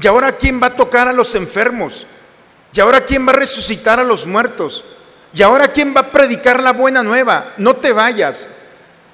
¿Y 0.00 0.06
ahora 0.06 0.32
quién 0.32 0.62
va 0.62 0.68
a 0.68 0.76
tocar 0.76 1.08
a 1.08 1.12
los 1.12 1.34
enfermos? 1.34 2.06
¿Y 2.72 2.80
ahora 2.80 3.04
quién 3.04 3.26
va 3.26 3.32
a 3.32 3.36
resucitar 3.36 4.00
a 4.00 4.04
los 4.04 4.26
muertos? 4.26 4.84
¿Y 5.34 5.42
ahora 5.42 5.72
quién 5.72 5.94
va 5.94 6.00
a 6.02 6.10
predicar 6.12 6.62
la 6.62 6.72
buena 6.72 7.02
nueva? 7.02 7.52
No 7.58 7.76
te 7.76 7.92
vayas. 7.92 8.46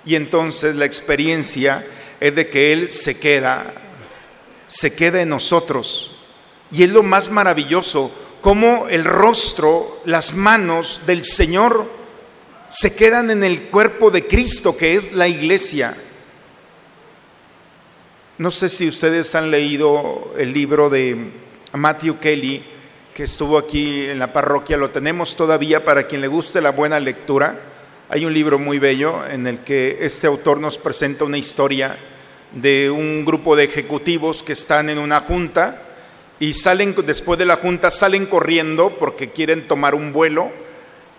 Y 0.04 0.14
entonces 0.14 0.76
la 0.76 0.84
experiencia 0.84 1.84
es 2.20 2.34
de 2.34 2.48
que 2.48 2.72
Él 2.72 2.90
se 2.90 3.18
queda, 3.18 3.64
se 4.66 4.94
queda 4.94 5.22
en 5.22 5.28
nosotros. 5.28 6.18
Y 6.70 6.82
es 6.82 6.90
lo 6.90 7.02
más 7.02 7.30
maravilloso, 7.30 8.12
como 8.40 8.86
el 8.88 9.04
rostro, 9.04 10.00
las 10.04 10.34
manos 10.34 11.02
del 11.06 11.24
Señor 11.24 11.84
se 12.68 12.94
quedan 12.94 13.30
en 13.30 13.44
el 13.44 13.62
cuerpo 13.62 14.10
de 14.10 14.26
Cristo, 14.26 14.76
que 14.76 14.94
es 14.94 15.12
la 15.12 15.26
iglesia. 15.26 15.96
No 18.38 18.50
sé 18.50 18.68
si 18.68 18.86
ustedes 18.86 19.34
han 19.34 19.50
leído 19.50 20.34
el 20.38 20.52
libro 20.52 20.90
de 20.90 21.30
Matthew 21.72 22.18
Kelly, 22.20 22.62
que 23.14 23.24
estuvo 23.24 23.58
aquí 23.58 24.06
en 24.06 24.20
la 24.20 24.32
parroquia, 24.32 24.76
lo 24.76 24.90
tenemos 24.90 25.34
todavía 25.34 25.84
para 25.84 26.06
quien 26.06 26.20
le 26.20 26.28
guste 26.28 26.60
la 26.60 26.70
buena 26.70 27.00
lectura. 27.00 27.60
Hay 28.08 28.24
un 28.24 28.32
libro 28.32 28.60
muy 28.60 28.78
bello 28.78 29.26
en 29.26 29.46
el 29.48 29.64
que 29.64 29.98
este 30.00 30.28
autor 30.28 30.60
nos 30.60 30.78
presenta 30.78 31.24
una 31.24 31.36
historia 31.36 31.98
de 32.52 32.90
un 32.90 33.24
grupo 33.24 33.56
de 33.56 33.64
ejecutivos 33.64 34.42
que 34.44 34.52
están 34.52 34.88
en 34.88 34.98
una 34.98 35.20
junta 35.20 35.87
y 36.40 36.52
salen 36.52 36.94
después 37.04 37.38
de 37.38 37.46
la 37.46 37.56
junta 37.56 37.90
salen 37.90 38.26
corriendo 38.26 38.90
porque 38.90 39.30
quieren 39.30 39.66
tomar 39.66 39.94
un 39.94 40.12
vuelo 40.12 40.50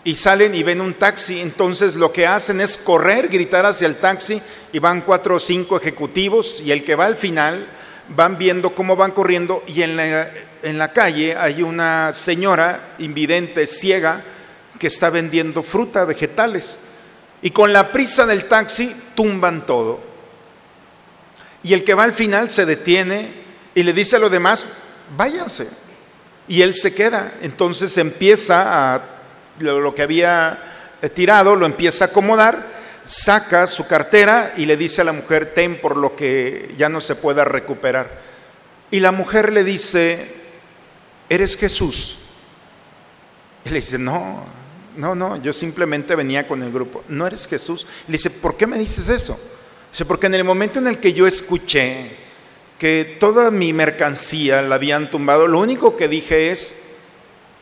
y 0.03 0.15
salen 0.15 0.55
y 0.55 0.63
ven 0.63 0.79
un 0.79 0.93
taxi, 0.93 1.41
entonces 1.41 1.95
lo 1.95 2.13
que 2.13 2.25
hacen 2.25 2.61
es 2.61 2.77
correr, 2.77 3.27
gritar 3.27 3.65
hacia 3.65 3.87
el 3.87 3.97
taxi 3.97 4.41
y 4.71 4.79
van 4.79 5.01
cuatro 5.01 5.35
o 5.35 5.39
cinco 5.39 5.77
ejecutivos 5.77 6.61
y 6.65 6.71
el 6.71 6.85
que 6.85 6.95
va 6.95 7.05
al 7.05 7.15
final 7.15 7.67
van 8.15 8.37
viendo 8.37 8.73
cómo 8.73 8.95
van 8.95 9.11
corriendo 9.11 9.63
y 9.67 9.81
en 9.81 9.97
la, 9.97 10.29
en 10.63 10.77
la 10.77 10.93
calle 10.93 11.35
hay 11.35 11.61
una 11.61 12.13
señora 12.13 12.95
invidente, 12.99 13.67
ciega, 13.67 14.23
que 14.79 14.87
está 14.87 15.09
vendiendo 15.09 15.61
fruta, 15.61 16.05
vegetales. 16.05 16.79
Y 17.41 17.51
con 17.51 17.73
la 17.73 17.91
prisa 17.91 18.25
del 18.25 18.45
taxi 18.45 18.95
tumban 19.15 19.65
todo. 19.65 19.99
Y 21.63 21.73
el 21.73 21.83
que 21.83 21.93
va 21.93 22.05
al 22.05 22.13
final 22.13 22.49
se 22.49 22.65
detiene 22.65 23.29
y 23.75 23.83
le 23.83 23.93
dice 23.93 24.15
a 24.15 24.19
los 24.19 24.31
demás, 24.31 24.65
váyanse. 25.15 25.67
Y 26.47 26.61
él 26.61 26.73
se 26.73 26.93
queda. 26.93 27.31
Entonces 27.41 27.97
empieza 27.97 28.95
a 28.95 29.01
lo, 29.59 29.93
que 29.93 30.01
había 30.01 30.57
eh, 31.01 31.09
tirado, 31.09 31.55
lo 31.55 31.65
empieza 31.65 32.05
a 32.05 32.07
acomodar, 32.09 32.65
saca 33.05 33.67
su 33.67 33.87
cartera 33.87 34.53
y 34.57 34.65
le 34.65 34.77
dice 34.77 35.01
a 35.01 35.05
la 35.05 35.13
mujer, 35.13 35.53
ten 35.53 35.79
por 35.79 35.97
lo 35.97 36.15
que 36.15 36.73
ya 36.77 36.89
no 36.89 37.01
se 37.01 37.15
pueda 37.15 37.43
recuperar. 37.43 38.21
Y 38.91 38.99
la 38.99 39.11
mujer 39.11 39.51
le 39.51 39.63
dice, 39.63 40.33
¿eres 41.29 41.55
Jesús? 41.57 42.17
Y 43.65 43.69
le 43.69 43.75
dice, 43.75 43.99
no, 43.99 44.43
no, 44.97 45.15
no, 45.15 45.41
yo 45.41 45.53
simplemente 45.53 46.15
venía 46.15 46.47
con 46.47 46.63
el 46.63 46.71
grupo. 46.71 47.03
¿No 47.07 47.27
eres 47.27 47.47
Jesús? 47.47 47.85
Le 48.07 48.13
dice, 48.13 48.31
¿por 48.31 48.57
qué 48.57 48.65
me 48.65 48.79
dices 48.79 49.09
eso? 49.09 49.39
Dice, 49.91 50.05
porque 50.05 50.27
en 50.27 50.35
el 50.35 50.43
momento 50.43 50.79
en 50.79 50.87
el 50.87 50.99
que 50.99 51.13
yo 51.13 51.27
escuché 51.27 52.28
que 52.79 53.17
toda 53.19 53.51
mi 53.51 53.73
mercancía 53.73 54.61
la 54.61 54.75
habían 54.75 55.09
tumbado, 55.09 55.47
lo 55.47 55.59
único 55.59 55.97
que 55.97 56.07
dije 56.07 56.49
es, 56.49 56.85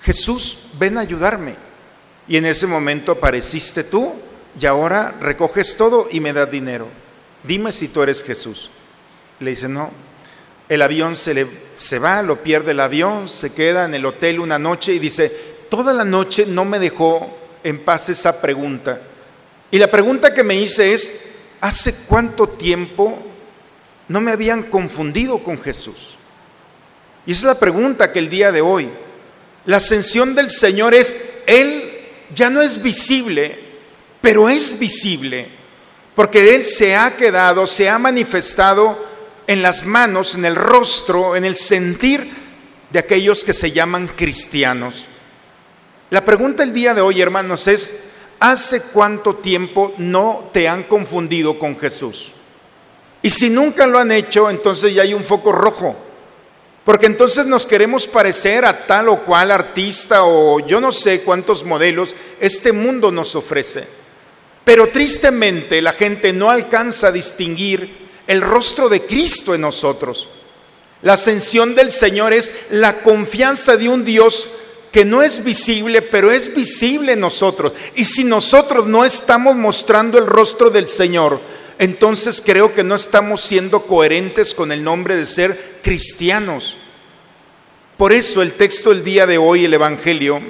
Jesús, 0.01 0.69
ven 0.79 0.97
a 0.97 1.01
ayudarme. 1.01 1.55
Y 2.27 2.37
en 2.37 2.45
ese 2.45 2.67
momento 2.67 3.13
apareciste 3.13 3.83
tú 3.83 4.13
y 4.59 4.65
ahora 4.67 5.15
recoges 5.19 5.75
todo 5.75 6.07
y 6.11 6.19
me 6.19 6.33
das 6.33 6.51
dinero. 6.51 6.87
Dime 7.43 7.71
si 7.71 7.87
tú 7.87 8.03
eres 8.03 8.23
Jesús. 8.23 8.69
Le 9.39 9.49
dice, 9.51 9.67
no. 9.67 9.89
El 10.69 10.83
avión 10.83 11.15
se, 11.15 11.33
le, 11.33 11.47
se 11.77 11.97
va, 11.97 12.21
lo 12.21 12.43
pierde 12.43 12.71
el 12.71 12.79
avión, 12.79 13.27
se 13.27 13.55
queda 13.55 13.85
en 13.85 13.95
el 13.95 14.05
hotel 14.05 14.39
una 14.39 14.59
noche 14.59 14.93
y 14.93 14.99
dice, 14.99 15.31
toda 15.69 15.93
la 15.93 16.03
noche 16.03 16.45
no 16.45 16.63
me 16.63 16.77
dejó 16.77 17.35
en 17.63 17.83
paz 17.83 18.09
esa 18.09 18.39
pregunta. 18.39 19.01
Y 19.71 19.79
la 19.79 19.89
pregunta 19.89 20.33
que 20.33 20.43
me 20.43 20.55
hice 20.55 20.93
es, 20.93 21.55
¿hace 21.61 22.05
cuánto 22.07 22.49
tiempo 22.49 23.17
no 24.07 24.21
me 24.21 24.31
habían 24.31 24.63
confundido 24.63 25.39
con 25.39 25.61
Jesús? 25.61 26.15
Y 27.25 27.31
esa 27.31 27.39
es 27.39 27.55
la 27.55 27.59
pregunta 27.59 28.11
que 28.11 28.19
el 28.19 28.29
día 28.29 28.51
de 28.51 28.61
hoy, 28.61 28.89
la 29.65 29.77
ascensión 29.77 30.33
del 30.33 30.49
Señor 30.49 30.93
es, 30.93 31.43
Él 31.45 31.83
ya 32.33 32.49
no 32.49 32.61
es 32.61 32.81
visible, 32.81 33.53
pero 34.21 34.49
es 34.49 34.79
visible, 34.79 35.45
porque 36.15 36.55
Él 36.55 36.63
se 36.65 36.95
ha 36.95 37.15
quedado, 37.15 37.67
se 37.67 37.89
ha 37.89 37.99
manifestado 37.99 38.97
en 39.45 39.61
las 39.61 39.85
manos, 39.85 40.35
en 40.35 40.45
el 40.45 40.55
rostro, 40.55 41.35
en 41.35 41.45
el 41.45 41.57
sentir 41.57 42.25
de 42.89 42.99
aquellos 42.99 43.43
que 43.43 43.53
se 43.53 43.71
llaman 43.71 44.07
cristianos. 44.07 45.05
La 46.09 46.23
pregunta 46.23 46.63
el 46.63 46.73
día 46.73 46.93
de 46.93 47.01
hoy, 47.01 47.21
hermanos, 47.21 47.67
es, 47.67 48.03
¿hace 48.39 48.81
cuánto 48.93 49.35
tiempo 49.35 49.93
no 49.97 50.49
te 50.53 50.69
han 50.69 50.83
confundido 50.83 51.59
con 51.59 51.77
Jesús? 51.77 52.31
Y 53.27 53.29
si 53.29 53.49
nunca 53.49 53.85
lo 53.85 53.99
han 53.99 54.13
hecho, 54.13 54.49
entonces 54.49 54.93
ya 54.93 55.01
hay 55.01 55.13
un 55.13 55.21
foco 55.21 55.51
rojo. 55.51 55.97
Porque 56.85 57.07
entonces 57.07 57.45
nos 57.45 57.65
queremos 57.65 58.07
parecer 58.07 58.63
a 58.63 58.85
tal 58.87 59.09
o 59.09 59.19
cual 59.25 59.51
artista 59.51 60.23
o 60.23 60.61
yo 60.61 60.79
no 60.79 60.93
sé 60.93 61.23
cuántos 61.23 61.65
modelos 61.65 62.15
este 62.39 62.71
mundo 62.71 63.11
nos 63.11 63.35
ofrece. 63.35 63.85
Pero 64.63 64.87
tristemente 64.87 65.81
la 65.81 65.91
gente 65.91 66.31
no 66.31 66.49
alcanza 66.49 67.07
a 67.07 67.11
distinguir 67.11 67.89
el 68.27 68.39
rostro 68.39 68.87
de 68.87 69.01
Cristo 69.01 69.53
en 69.53 69.59
nosotros. 69.59 70.29
La 71.01 71.15
ascensión 71.15 71.75
del 71.75 71.91
Señor 71.91 72.31
es 72.31 72.67
la 72.69 72.93
confianza 73.01 73.75
de 73.75 73.89
un 73.89 74.05
Dios 74.05 74.47
que 74.93 75.03
no 75.03 75.21
es 75.21 75.43
visible, 75.43 76.01
pero 76.01 76.31
es 76.31 76.55
visible 76.55 77.11
en 77.11 77.19
nosotros. 77.19 77.73
Y 77.93 78.05
si 78.05 78.23
nosotros 78.23 78.87
no 78.87 79.03
estamos 79.03 79.57
mostrando 79.57 80.17
el 80.17 80.27
rostro 80.27 80.69
del 80.69 80.87
Señor, 80.87 81.41
entonces 81.79 82.41
creo 82.43 82.73
que 82.73 82.83
no 82.83 82.95
estamos 82.95 83.41
siendo 83.41 83.83
coherentes 83.83 84.53
con 84.53 84.71
el 84.71 84.83
nombre 84.83 85.15
de 85.15 85.25
ser 85.25 85.79
cristianos. 85.83 86.77
Por 87.97 88.13
eso 88.13 88.41
el 88.41 88.53
texto 88.53 88.89
del 88.89 89.03
día 89.03 89.25
de 89.25 89.37
hoy, 89.37 89.65
el 89.65 89.73
Evangelio, 89.73 90.41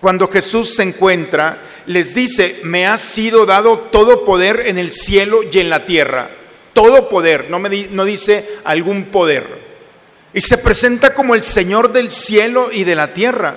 cuando 0.00 0.28
Jesús 0.28 0.74
se 0.74 0.82
encuentra, 0.82 1.58
les 1.86 2.14
dice, 2.14 2.60
me 2.64 2.86
ha 2.86 2.98
sido 2.98 3.46
dado 3.46 3.78
todo 3.78 4.24
poder 4.24 4.64
en 4.66 4.78
el 4.78 4.92
cielo 4.92 5.40
y 5.50 5.58
en 5.58 5.70
la 5.70 5.86
tierra. 5.86 6.30
Todo 6.72 7.08
poder, 7.08 7.50
no, 7.50 7.58
me 7.58 7.70
no 7.90 8.04
dice 8.04 8.46
algún 8.64 9.06
poder. 9.06 9.46
Y 10.34 10.42
se 10.42 10.58
presenta 10.58 11.14
como 11.14 11.34
el 11.34 11.42
Señor 11.42 11.92
del 11.92 12.10
cielo 12.10 12.68
y 12.70 12.84
de 12.84 12.94
la 12.94 13.14
tierra. 13.14 13.56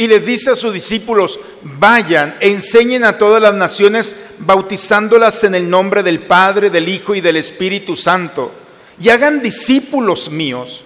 Y 0.00 0.06
les 0.06 0.24
dice 0.24 0.52
a 0.52 0.56
sus 0.56 0.72
discípulos, 0.72 1.38
vayan, 1.78 2.34
enseñen 2.40 3.04
a 3.04 3.18
todas 3.18 3.42
las 3.42 3.52
naciones, 3.52 4.36
bautizándolas 4.38 5.44
en 5.44 5.54
el 5.54 5.68
nombre 5.68 6.02
del 6.02 6.20
Padre, 6.20 6.70
del 6.70 6.88
Hijo 6.88 7.14
y 7.14 7.20
del 7.20 7.36
Espíritu 7.36 7.94
Santo. 7.94 8.50
Y 8.98 9.10
hagan 9.10 9.42
discípulos 9.42 10.30
míos. 10.30 10.84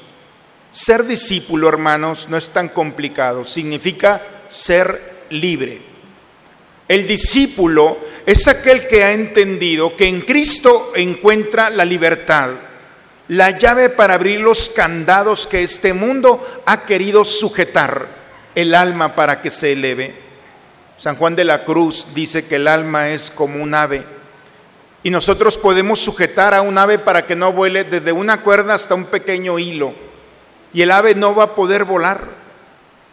Ser 0.73 1.05
discípulo, 1.05 1.69
hermanos, 1.69 2.27
no 2.29 2.37
es 2.37 2.51
tan 2.51 2.69
complicado. 2.71 3.45
Significa 3.45 4.21
ser 4.49 5.01
libre. 5.31 5.81
El 6.89 7.07
discípulo 7.07 7.97
es 8.27 8.49
aquel 8.49 8.89
que 8.89 9.05
ha 9.05 9.13
entendido 9.13 9.97
que 9.97 10.09
en 10.09 10.23
Cristo 10.23 10.91
encuentra 10.97 11.71
la 11.71 11.85
libertad, 11.85 12.51
la 13.29 13.57
llave 13.57 13.91
para 13.91 14.15
abrir 14.15 14.41
los 14.41 14.71
candados 14.71 15.47
que 15.47 15.63
este 15.63 15.95
mundo 15.95 16.65
ha 16.67 16.85
querido 16.85 17.25
sujetar 17.25 18.24
el 18.55 18.75
alma 18.75 19.15
para 19.15 19.41
que 19.41 19.51
se 19.51 19.73
eleve. 19.73 20.15
San 20.97 21.17
Juan 21.17 21.37
de 21.37 21.45
la 21.45 21.65
Cruz 21.65 22.09
dice 22.15 22.47
que 22.47 22.57
el 22.57 22.69
alma 22.69 23.11
es 23.11 23.31
como 23.31 23.63
un 23.63 23.75
ave 23.75 24.05
y 25.05 25.11
nosotros 25.11 25.59
podemos 25.59 26.01
sujetar 26.01 26.55
a 26.55 26.63
un 26.63 26.79
ave 26.79 26.99
para 26.99 27.27
que 27.27 27.37
no 27.37 27.53
vuele 27.53 27.85
desde 27.85 28.11
una 28.11 28.41
cuerda 28.41 28.73
hasta 28.73 28.95
un 28.95 29.05
pequeño 29.05 29.59
hilo 29.59 29.93
y 30.73 30.81
el 30.81 30.91
ave 30.91 31.15
no 31.15 31.35
va 31.35 31.45
a 31.45 31.55
poder 31.55 31.85
volar. 31.85 32.23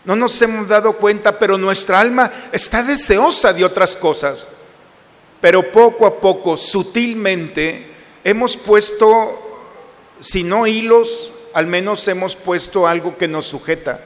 No 0.05 0.15
nos 0.15 0.41
hemos 0.41 0.67
dado 0.67 0.93
cuenta, 0.93 1.37
pero 1.37 1.57
nuestra 1.57 1.99
alma 1.99 2.31
está 2.51 2.81
deseosa 2.81 3.53
de 3.53 3.65
otras 3.65 3.95
cosas. 3.95 4.47
Pero 5.41 5.69
poco 5.71 6.07
a 6.07 6.19
poco, 6.19 6.55
sutilmente, 6.55 7.91
hemos 8.23 8.55
puesto, 8.57 9.59
si 10.19 10.43
no 10.43 10.65
hilos, 10.65 11.33
al 11.53 11.67
menos 11.67 12.07
hemos 12.07 12.35
puesto 12.35 12.87
algo 12.87 13.17
que 13.17 13.27
nos 13.27 13.47
sujeta. 13.47 13.99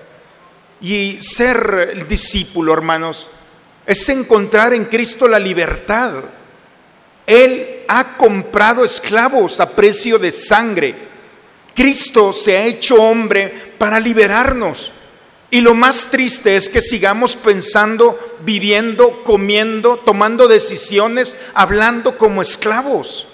Y 0.81 1.17
ser 1.21 2.07
discípulo, 2.07 2.73
hermanos, 2.73 3.29
es 3.85 4.09
encontrar 4.09 4.73
en 4.73 4.85
Cristo 4.85 5.27
la 5.27 5.39
libertad. 5.39 6.13
Él 7.25 7.83
ha 7.87 8.17
comprado 8.17 8.83
esclavos 8.83 9.59
a 9.59 9.75
precio 9.75 10.17
de 10.17 10.31
sangre. 10.31 10.95
Cristo 11.73 12.33
se 12.33 12.57
ha 12.57 12.65
hecho 12.65 12.95
hombre 12.95 13.51
para 13.77 13.99
liberarnos. 13.99 14.91
Y 15.51 15.61
lo 15.61 15.73
más 15.73 16.09
triste 16.09 16.55
es 16.57 16.67
que 16.67 16.81
sigamos 16.81 17.35
pensando, 17.35 18.17
viviendo, 18.41 19.23
comiendo, 19.23 19.97
tomando 19.97 20.47
decisiones, 20.47 21.35
hablando 21.53 22.17
como 22.17 22.41
esclavos. 22.41 23.27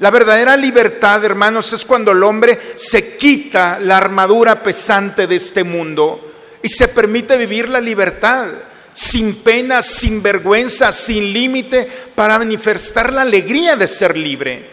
La 0.00 0.10
verdadera 0.10 0.56
libertad, 0.56 1.24
hermanos, 1.24 1.72
es 1.72 1.84
cuando 1.84 2.12
el 2.12 2.22
hombre 2.22 2.58
se 2.76 3.16
quita 3.16 3.78
la 3.80 3.96
armadura 3.96 4.62
pesante 4.62 5.26
de 5.26 5.36
este 5.36 5.64
mundo 5.64 6.27
y 6.62 6.68
se 6.68 6.88
permite 6.88 7.36
vivir 7.36 7.68
la 7.68 7.80
libertad 7.80 8.46
sin 8.92 9.42
pena, 9.42 9.80
sin 9.80 10.22
vergüenza, 10.22 10.92
sin 10.92 11.32
límite, 11.32 11.88
para 12.14 12.38
manifestar 12.38 13.12
la 13.12 13.22
alegría 13.22 13.76
de 13.76 13.86
ser 13.86 14.16
libre. 14.16 14.66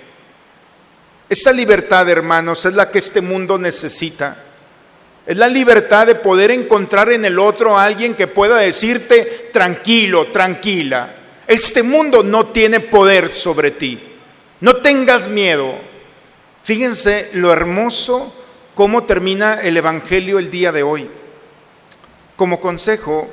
Esa 1.29 1.51
libertad, 1.51 2.09
hermanos, 2.09 2.65
es 2.65 2.73
la 2.73 2.89
que 2.89 2.99
este 2.99 3.21
mundo 3.21 3.57
necesita. 3.57 4.35
Es 5.25 5.37
la 5.37 5.47
libertad 5.47 6.07
de 6.07 6.15
poder 6.15 6.51
encontrar 6.51 7.11
en 7.11 7.25
el 7.25 7.39
otro 7.39 7.77
a 7.77 7.85
alguien 7.85 8.15
que 8.15 8.27
pueda 8.27 8.57
decirte, 8.57 9.49
tranquilo, 9.51 10.27
tranquila, 10.27 11.15
este 11.47 11.83
mundo 11.83 12.23
no 12.23 12.47
tiene 12.47 12.79
poder 12.79 13.31
sobre 13.31 13.71
ti. 13.71 13.99
No 14.61 14.77
tengas 14.77 15.27
miedo. 15.27 15.75
Fíjense 16.63 17.29
lo 17.33 17.53
hermoso 17.53 18.33
cómo 18.73 19.03
termina 19.03 19.61
el 19.61 19.77
Evangelio 19.77 20.39
el 20.39 20.49
día 20.49 20.71
de 20.71 20.83
hoy. 20.83 21.07
Como 22.35 22.59
consejo, 22.59 23.29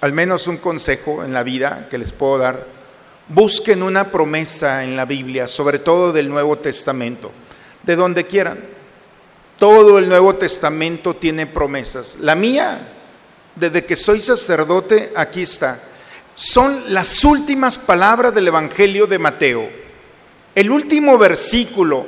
al 0.00 0.12
menos 0.12 0.46
un 0.46 0.56
consejo 0.56 1.24
en 1.24 1.32
la 1.32 1.42
vida 1.42 1.86
que 1.90 1.98
les 1.98 2.12
puedo 2.12 2.38
dar, 2.38 2.66
busquen 3.28 3.82
una 3.82 4.10
promesa 4.10 4.82
en 4.82 4.96
la 4.96 5.04
Biblia, 5.04 5.46
sobre 5.46 5.78
todo 5.78 6.12
del 6.12 6.28
Nuevo 6.28 6.58
Testamento, 6.58 7.30
de 7.82 7.96
donde 7.96 8.26
quieran. 8.26 8.58
Todo 9.58 9.98
el 9.98 10.08
Nuevo 10.08 10.34
Testamento 10.34 11.14
tiene 11.14 11.46
promesas. 11.46 12.16
La 12.20 12.34
mía, 12.34 12.88
desde 13.54 13.84
que 13.84 13.94
soy 13.94 14.20
sacerdote, 14.20 15.12
aquí 15.14 15.42
está. 15.42 15.78
Son 16.34 16.94
las 16.94 17.22
últimas 17.24 17.78
palabras 17.78 18.34
del 18.34 18.48
Evangelio 18.48 19.06
de 19.06 19.18
Mateo. 19.18 19.68
El 20.54 20.70
último 20.70 21.18
versículo, 21.18 22.06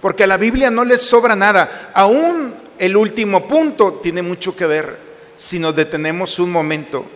porque 0.00 0.24
a 0.24 0.28
la 0.28 0.36
Biblia 0.36 0.70
no 0.70 0.84
le 0.84 0.96
sobra 0.96 1.36
nada. 1.36 1.90
Aún 1.92 2.61
el 2.82 2.96
último 2.96 3.46
punto 3.46 4.00
tiene 4.02 4.22
mucho 4.22 4.56
que 4.56 4.66
ver 4.66 4.98
si 5.36 5.60
nos 5.60 5.76
detenemos 5.76 6.40
un 6.40 6.50
momento. 6.50 7.06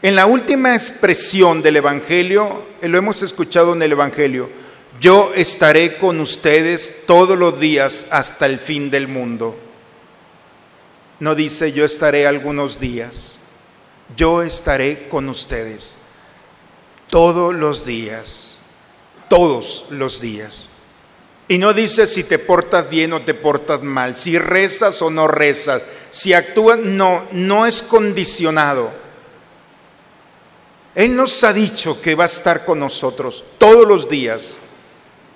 En 0.00 0.16
la 0.16 0.24
última 0.24 0.72
expresión 0.74 1.60
del 1.60 1.76
Evangelio, 1.76 2.62
eh, 2.80 2.88
lo 2.88 2.96
hemos 2.96 3.20
escuchado 3.20 3.74
en 3.74 3.82
el 3.82 3.92
Evangelio, 3.92 4.48
yo 4.98 5.32
estaré 5.34 5.98
con 5.98 6.18
ustedes 6.18 7.04
todos 7.06 7.36
los 7.36 7.60
días 7.60 8.08
hasta 8.10 8.46
el 8.46 8.58
fin 8.58 8.90
del 8.90 9.06
mundo. 9.06 9.54
No 11.20 11.34
dice 11.34 11.72
yo 11.72 11.84
estaré 11.84 12.26
algunos 12.26 12.80
días, 12.80 13.36
yo 14.16 14.40
estaré 14.40 15.08
con 15.10 15.28
ustedes 15.28 15.96
todos 17.10 17.54
los 17.54 17.84
días, 17.84 18.56
todos 19.28 19.88
los 19.90 20.22
días. 20.22 20.70
Y 21.46 21.58
no 21.58 21.74
dice 21.74 22.06
si 22.06 22.24
te 22.24 22.38
portas 22.38 22.88
bien 22.88 23.12
o 23.12 23.20
te 23.20 23.34
portas 23.34 23.82
mal, 23.82 24.16
si 24.16 24.38
rezas 24.38 25.02
o 25.02 25.10
no 25.10 25.28
rezas, 25.28 25.82
si 26.10 26.32
actúas, 26.32 26.78
no, 26.78 27.24
no 27.32 27.66
es 27.66 27.82
condicionado. 27.82 28.90
Él 30.94 31.14
nos 31.14 31.44
ha 31.44 31.52
dicho 31.52 32.00
que 32.00 32.14
va 32.14 32.24
a 32.24 32.28
estar 32.28 32.64
con 32.64 32.78
nosotros 32.78 33.44
todos 33.58 33.86
los 33.86 34.08
días. 34.08 34.54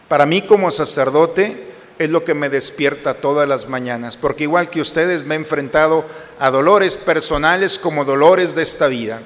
Para 0.06 0.24
mí 0.24 0.42
como 0.42 0.70
sacerdote 0.70 1.66
es 1.98 2.08
lo 2.08 2.24
que 2.24 2.32
me 2.32 2.48
despierta 2.48 3.14
todas 3.14 3.46
las 3.46 3.68
mañanas, 3.68 4.16
porque 4.16 4.44
igual 4.44 4.70
que 4.70 4.80
ustedes 4.80 5.26
me 5.26 5.34
he 5.34 5.38
enfrentado 5.38 6.06
a 6.38 6.50
dolores 6.50 6.96
personales 6.96 7.78
como 7.78 8.06
dolores 8.06 8.54
de 8.54 8.62
esta 8.62 8.86
vida. 8.86 9.20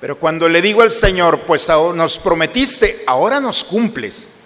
Pero 0.00 0.18
cuando 0.18 0.48
le 0.48 0.60
digo 0.60 0.82
al 0.82 0.90
Señor, 0.90 1.40
pues 1.46 1.68
nos 1.94 2.18
prometiste, 2.18 3.04
ahora 3.06 3.40
nos 3.40 3.64
cumples 3.64 4.39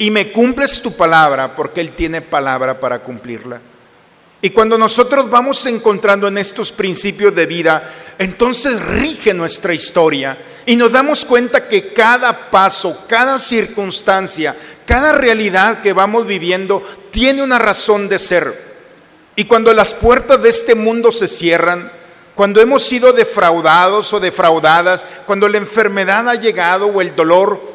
y 0.00 0.10
me 0.10 0.32
cumples 0.32 0.80
tu 0.80 0.96
palabra 0.96 1.54
porque 1.54 1.82
Él 1.82 1.92
tiene 1.92 2.22
palabra 2.22 2.80
para 2.80 3.00
cumplirla. 3.00 3.60
Y 4.40 4.48
cuando 4.48 4.78
nosotros 4.78 5.28
vamos 5.28 5.66
encontrando 5.66 6.26
en 6.26 6.38
estos 6.38 6.72
principios 6.72 7.34
de 7.34 7.44
vida, 7.44 7.82
entonces 8.18 8.82
rige 8.82 9.34
nuestra 9.34 9.74
historia 9.74 10.38
y 10.64 10.74
nos 10.76 10.92
damos 10.92 11.26
cuenta 11.26 11.68
que 11.68 11.92
cada 11.92 12.50
paso, 12.50 13.04
cada 13.10 13.38
circunstancia, 13.38 14.56
cada 14.86 15.12
realidad 15.12 15.82
que 15.82 15.92
vamos 15.92 16.26
viviendo 16.26 16.82
tiene 17.10 17.42
una 17.42 17.58
razón 17.58 18.08
de 18.08 18.18
ser. 18.18 18.50
Y 19.36 19.44
cuando 19.44 19.74
las 19.74 19.92
puertas 19.92 20.42
de 20.42 20.48
este 20.48 20.74
mundo 20.74 21.12
se 21.12 21.28
cierran, 21.28 21.92
cuando 22.34 22.62
hemos 22.62 22.82
sido 22.82 23.12
defraudados 23.12 24.14
o 24.14 24.18
defraudadas, 24.18 25.04
cuando 25.26 25.46
la 25.46 25.58
enfermedad 25.58 26.26
ha 26.26 26.36
llegado 26.36 26.86
o 26.86 27.02
el 27.02 27.14
dolor, 27.14 27.69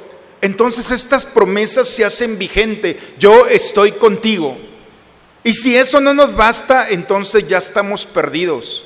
entonces 0.45 0.91
estas 0.91 1.25
promesas 1.25 1.88
se 1.88 2.05
hacen 2.05 2.38
vigentes. 2.38 2.97
Yo 3.17 3.47
estoy 3.47 3.91
contigo. 3.93 4.55
Y 5.43 5.53
si 5.53 5.75
eso 5.75 5.99
no 5.99 6.13
nos 6.13 6.36
basta, 6.36 6.89
entonces 6.89 7.47
ya 7.47 7.58
estamos 7.58 8.05
perdidos. 8.05 8.84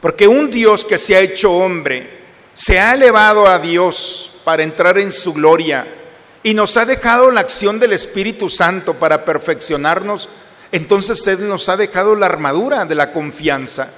Porque 0.00 0.26
un 0.26 0.50
Dios 0.50 0.84
que 0.84 0.98
se 0.98 1.14
ha 1.14 1.20
hecho 1.20 1.52
hombre, 1.52 2.10
se 2.52 2.80
ha 2.80 2.94
elevado 2.94 3.46
a 3.46 3.60
Dios 3.60 4.40
para 4.42 4.64
entrar 4.64 4.98
en 4.98 5.12
su 5.12 5.32
gloria 5.32 5.86
y 6.42 6.52
nos 6.52 6.76
ha 6.76 6.84
dejado 6.84 7.30
la 7.30 7.42
acción 7.42 7.78
del 7.78 7.92
Espíritu 7.92 8.50
Santo 8.50 8.94
para 8.94 9.24
perfeccionarnos, 9.24 10.28
entonces 10.72 11.24
Él 11.28 11.48
nos 11.48 11.68
ha 11.68 11.76
dejado 11.76 12.16
la 12.16 12.26
armadura 12.26 12.86
de 12.86 12.96
la 12.96 13.12
confianza. 13.12 13.88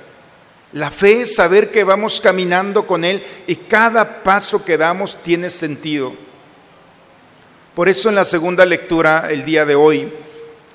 La 0.75 0.91
fe 0.91 1.23
es 1.23 1.35
saber 1.35 1.71
que 1.71 1.83
vamos 1.83 2.21
caminando 2.21 2.87
con 2.87 3.07
Él 3.07 3.25
y 3.47 3.57
cada 3.57 4.23
paso 4.23 4.63
que 4.67 4.77
damos 4.77 5.17
tiene 5.23 5.49
sentido. 5.49 6.13
Por 7.75 7.89
eso 7.89 8.09
en 8.09 8.15
la 8.15 8.25
segunda 8.25 8.65
lectura 8.65 9.27
el 9.29 9.45
día 9.45 9.65
de 9.65 9.75
hoy, 9.75 10.13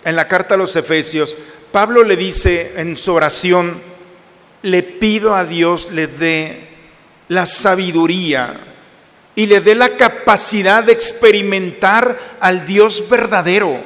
en 0.04 0.16
la 0.16 0.28
carta 0.28 0.56
a 0.56 0.58
los 0.58 0.76
Efesios, 0.76 1.34
Pablo 1.72 2.04
le 2.04 2.18
dice 2.18 2.74
en 2.76 2.98
su 2.98 3.14
oración, 3.14 3.80
le 4.64 4.84
pido 4.84 5.34
a 5.34 5.46
Dios 5.46 5.92
le 5.92 6.08
dé 6.08 6.68
la 7.30 7.46
sabiduría 7.46 8.60
y 9.36 9.46
le 9.46 9.62
dé 9.62 9.76
la 9.76 9.96
capacidad 9.96 10.84
de 10.84 10.92
experimentar 10.92 12.18
al 12.42 12.66
Dios 12.66 13.10
verdadero, 13.10 13.78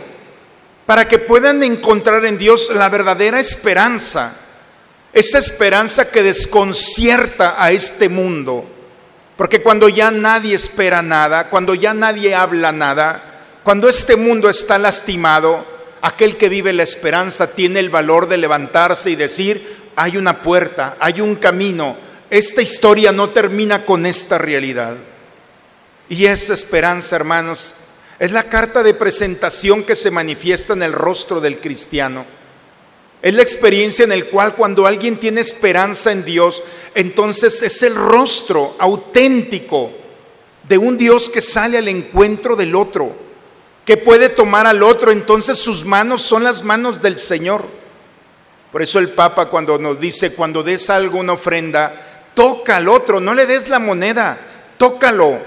para 0.87 1.07
que 1.07 1.19
puedan 1.19 1.61
encontrar 1.61 2.25
en 2.25 2.39
Dios 2.39 2.71
la 2.73 2.89
verdadera 2.89 3.39
esperanza, 3.39 4.35
esa 5.13 5.37
esperanza 5.37 6.09
que 6.09 6.23
desconcierta 6.23 7.63
a 7.63 7.71
este 7.71 8.09
mundo. 8.09 8.72
Porque 9.37 9.61
cuando 9.61 9.89
ya 9.89 10.11
nadie 10.11 10.55
espera 10.55 11.01
nada, 11.01 11.49
cuando 11.49 11.73
ya 11.73 11.93
nadie 11.93 12.35
habla 12.35 12.71
nada, 12.71 13.21
cuando 13.63 13.89
este 13.89 14.15
mundo 14.15 14.49
está 14.49 14.77
lastimado, 14.77 15.65
aquel 16.01 16.37
que 16.37 16.49
vive 16.49 16.73
la 16.73 16.83
esperanza 16.83 17.55
tiene 17.55 17.79
el 17.79 17.89
valor 17.89 18.27
de 18.27 18.37
levantarse 18.37 19.09
y 19.09 19.15
decir, 19.15 19.83
hay 19.95 20.17
una 20.17 20.41
puerta, 20.41 20.97
hay 20.99 21.21
un 21.21 21.35
camino. 21.35 21.95
Esta 22.29 22.61
historia 22.61 23.11
no 23.11 23.29
termina 23.29 23.85
con 23.85 24.05
esta 24.05 24.37
realidad. 24.37 24.95
Y 26.09 26.25
esa 26.25 26.53
esperanza, 26.53 27.15
hermanos, 27.15 27.75
es 28.19 28.31
la 28.31 28.43
carta 28.43 28.83
de 28.83 28.93
presentación 28.93 29.83
que 29.83 29.95
se 29.95 30.11
manifiesta 30.11 30.73
en 30.73 30.83
el 30.83 30.93
rostro 30.93 31.39
del 31.39 31.59
cristiano. 31.59 32.25
Es 33.23 33.33
la 33.33 33.41
experiencia 33.41 34.03
en 34.03 34.11
el 34.11 34.25
cual 34.25 34.53
cuando 34.53 34.85
alguien 34.85 35.15
tiene 35.15 35.39
esperanza 35.39 36.11
en 36.11 36.25
Dios, 36.25 36.61
entonces 36.93 37.63
es 37.63 37.81
el 37.81 37.95
rostro 37.95 38.75
auténtico 38.77 39.91
de 40.67 40.77
un 40.77 40.97
Dios 40.97 41.29
que 41.29 41.39
sale 41.39 41.77
al 41.77 41.87
encuentro 41.87 42.57
del 42.57 42.75
otro, 42.75 43.15
que 43.85 43.95
puede 43.95 44.27
tomar 44.27 44.67
al 44.67 44.83
otro, 44.83 45.09
entonces 45.09 45.57
sus 45.57 45.85
manos 45.85 46.21
son 46.21 46.43
las 46.43 46.65
manos 46.65 47.01
del 47.01 47.17
Señor. 47.17 47.63
Por 48.73 48.81
eso 48.81 48.99
el 48.99 49.07
Papa 49.07 49.45
cuando 49.45 49.79
nos 49.79 50.01
dice, 50.01 50.35
cuando 50.35 50.61
des 50.61 50.89
algo, 50.89 51.19
una 51.19 51.31
ofrenda, 51.31 51.93
toca 52.33 52.75
al 52.75 52.89
otro, 52.89 53.21
no 53.21 53.33
le 53.33 53.45
des 53.45 53.69
la 53.69 53.79
moneda, 53.79 54.37
tócalo, 54.77 55.37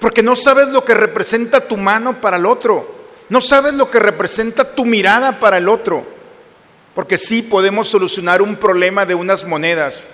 porque 0.00 0.24
no 0.24 0.34
sabes 0.34 0.70
lo 0.70 0.84
que 0.84 0.94
representa 0.94 1.60
tu 1.60 1.76
mano 1.76 2.20
para 2.20 2.38
el 2.38 2.46
otro, 2.46 2.92
no 3.28 3.40
sabes 3.40 3.74
lo 3.74 3.88
que 3.88 4.00
representa 4.00 4.74
tu 4.74 4.84
mirada 4.84 5.38
para 5.38 5.58
el 5.58 5.68
otro. 5.68 6.18
Porque 6.94 7.18
sí 7.18 7.42
podemos 7.42 7.88
solucionar 7.88 8.42
un 8.42 8.56
problema 8.56 9.06
de 9.06 9.14
unas 9.14 9.46
monedas, 9.46 10.04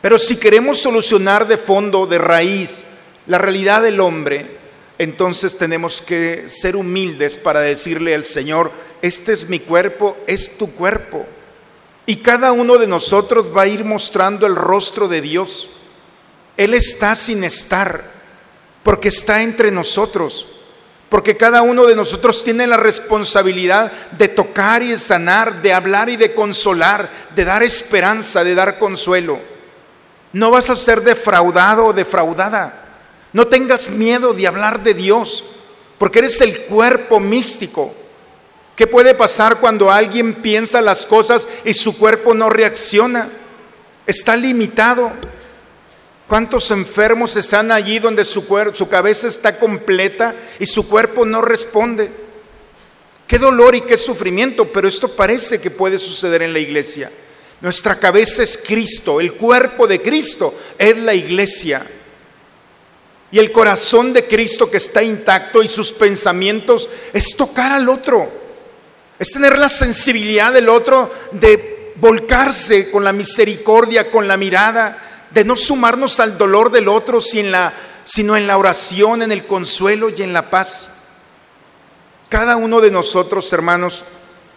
pero 0.00 0.18
si 0.18 0.36
queremos 0.36 0.78
solucionar 0.78 1.46
de 1.46 1.58
fondo, 1.58 2.06
de 2.06 2.18
raíz, 2.18 2.84
la 3.26 3.38
realidad 3.38 3.82
del 3.82 4.00
hombre, 4.00 4.58
entonces 4.98 5.56
tenemos 5.56 6.00
que 6.00 6.44
ser 6.48 6.76
humildes 6.76 7.38
para 7.38 7.60
decirle 7.60 8.14
al 8.14 8.26
Señor, 8.26 8.70
este 9.02 9.32
es 9.32 9.48
mi 9.48 9.60
cuerpo, 9.60 10.16
es 10.26 10.58
tu 10.58 10.72
cuerpo. 10.74 11.26
Y 12.06 12.16
cada 12.16 12.52
uno 12.52 12.76
de 12.76 12.86
nosotros 12.86 13.54
va 13.56 13.62
a 13.62 13.66
ir 13.66 13.84
mostrando 13.84 14.46
el 14.46 14.56
rostro 14.56 15.08
de 15.08 15.20
Dios. 15.20 15.70
Él 16.56 16.74
está 16.74 17.14
sin 17.14 17.44
estar, 17.44 18.02
porque 18.82 19.08
está 19.08 19.42
entre 19.42 19.70
nosotros. 19.70 20.59
Porque 21.10 21.36
cada 21.36 21.62
uno 21.62 21.86
de 21.86 21.96
nosotros 21.96 22.44
tiene 22.44 22.68
la 22.68 22.76
responsabilidad 22.76 23.90
de 24.12 24.28
tocar 24.28 24.82
y 24.82 24.88
de 24.88 24.96
sanar, 24.96 25.60
de 25.60 25.72
hablar 25.72 26.08
y 26.08 26.16
de 26.16 26.32
consolar, 26.32 27.08
de 27.34 27.44
dar 27.44 27.64
esperanza, 27.64 28.44
de 28.44 28.54
dar 28.54 28.78
consuelo. 28.78 29.40
No 30.32 30.52
vas 30.52 30.70
a 30.70 30.76
ser 30.76 31.00
defraudado 31.02 31.86
o 31.86 31.92
defraudada. 31.92 32.80
No 33.32 33.48
tengas 33.48 33.90
miedo 33.90 34.32
de 34.32 34.46
hablar 34.46 34.84
de 34.84 34.94
Dios, 34.94 35.44
porque 35.98 36.20
eres 36.20 36.40
el 36.40 36.56
cuerpo 36.66 37.18
místico. 37.18 37.92
¿Qué 38.76 38.86
puede 38.86 39.14
pasar 39.14 39.56
cuando 39.58 39.90
alguien 39.90 40.34
piensa 40.34 40.80
las 40.80 41.04
cosas 41.04 41.46
y 41.64 41.74
su 41.74 41.98
cuerpo 41.98 42.34
no 42.34 42.50
reacciona? 42.50 43.28
Está 44.06 44.36
limitado. 44.36 45.10
¿Cuántos 46.30 46.70
enfermos 46.70 47.34
están 47.34 47.72
allí 47.72 47.98
donde 47.98 48.24
su, 48.24 48.46
su 48.72 48.88
cabeza 48.88 49.26
está 49.26 49.58
completa 49.58 50.32
y 50.60 50.66
su 50.66 50.88
cuerpo 50.88 51.26
no 51.26 51.42
responde? 51.42 52.08
Qué 53.26 53.36
dolor 53.36 53.74
y 53.74 53.80
qué 53.80 53.96
sufrimiento, 53.96 54.66
pero 54.66 54.86
esto 54.86 55.08
parece 55.16 55.60
que 55.60 55.72
puede 55.72 55.98
suceder 55.98 56.42
en 56.42 56.52
la 56.52 56.60
iglesia. 56.60 57.10
Nuestra 57.60 57.98
cabeza 57.98 58.44
es 58.44 58.62
Cristo, 58.64 59.20
el 59.20 59.32
cuerpo 59.32 59.88
de 59.88 60.00
Cristo 60.00 60.54
es 60.78 60.96
la 60.98 61.14
iglesia. 61.14 61.84
Y 63.32 63.40
el 63.40 63.50
corazón 63.50 64.12
de 64.12 64.24
Cristo 64.24 64.70
que 64.70 64.76
está 64.76 65.02
intacto 65.02 65.64
y 65.64 65.68
sus 65.68 65.92
pensamientos 65.92 66.88
es 67.12 67.34
tocar 67.34 67.72
al 67.72 67.88
otro, 67.88 68.30
es 69.18 69.32
tener 69.32 69.58
la 69.58 69.68
sensibilidad 69.68 70.52
del 70.52 70.68
otro 70.68 71.12
de 71.32 71.92
volcarse 71.96 72.92
con 72.92 73.02
la 73.02 73.12
misericordia, 73.12 74.08
con 74.12 74.28
la 74.28 74.36
mirada, 74.36 75.09
de 75.30 75.44
no 75.44 75.56
sumarnos 75.56 76.20
al 76.20 76.38
dolor 76.38 76.70
del 76.70 76.88
otro, 76.88 77.20
sino 77.20 78.36
en 78.36 78.46
la 78.46 78.58
oración, 78.58 79.22
en 79.22 79.32
el 79.32 79.46
consuelo 79.46 80.10
y 80.10 80.22
en 80.22 80.32
la 80.32 80.50
paz. 80.50 80.88
Cada 82.28 82.56
uno 82.56 82.80
de 82.80 82.90
nosotros, 82.90 83.52
hermanos, 83.52 84.04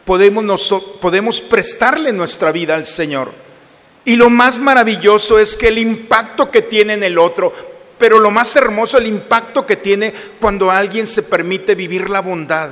podemos, 0.06 0.74
podemos 1.02 1.42
prestarle 1.42 2.14
nuestra 2.14 2.52
vida 2.52 2.76
al 2.76 2.86
Señor. 2.86 3.32
Y 4.06 4.16
lo 4.16 4.30
más 4.30 4.58
maravilloso 4.58 5.40
es 5.40 5.56
que 5.56 5.70
el 5.70 5.78
impacto 5.78 6.52
que 6.52 6.62
tiene 6.62 6.94
en 6.94 7.04
el 7.04 7.18
otro, 7.18 7.54
pero 7.98 8.20
lo 8.20 8.32
más 8.32 8.56
hermoso, 8.56 8.98
el 8.98 9.08
impacto 9.08 9.66
que 9.66 9.78
tiene 9.78 10.14
cuando 10.40 10.70
alguien 10.70 11.08
se 11.08 11.24
permite 11.24 11.74
vivir 11.74 12.10
la 12.10 12.20
bondad. 12.20 12.70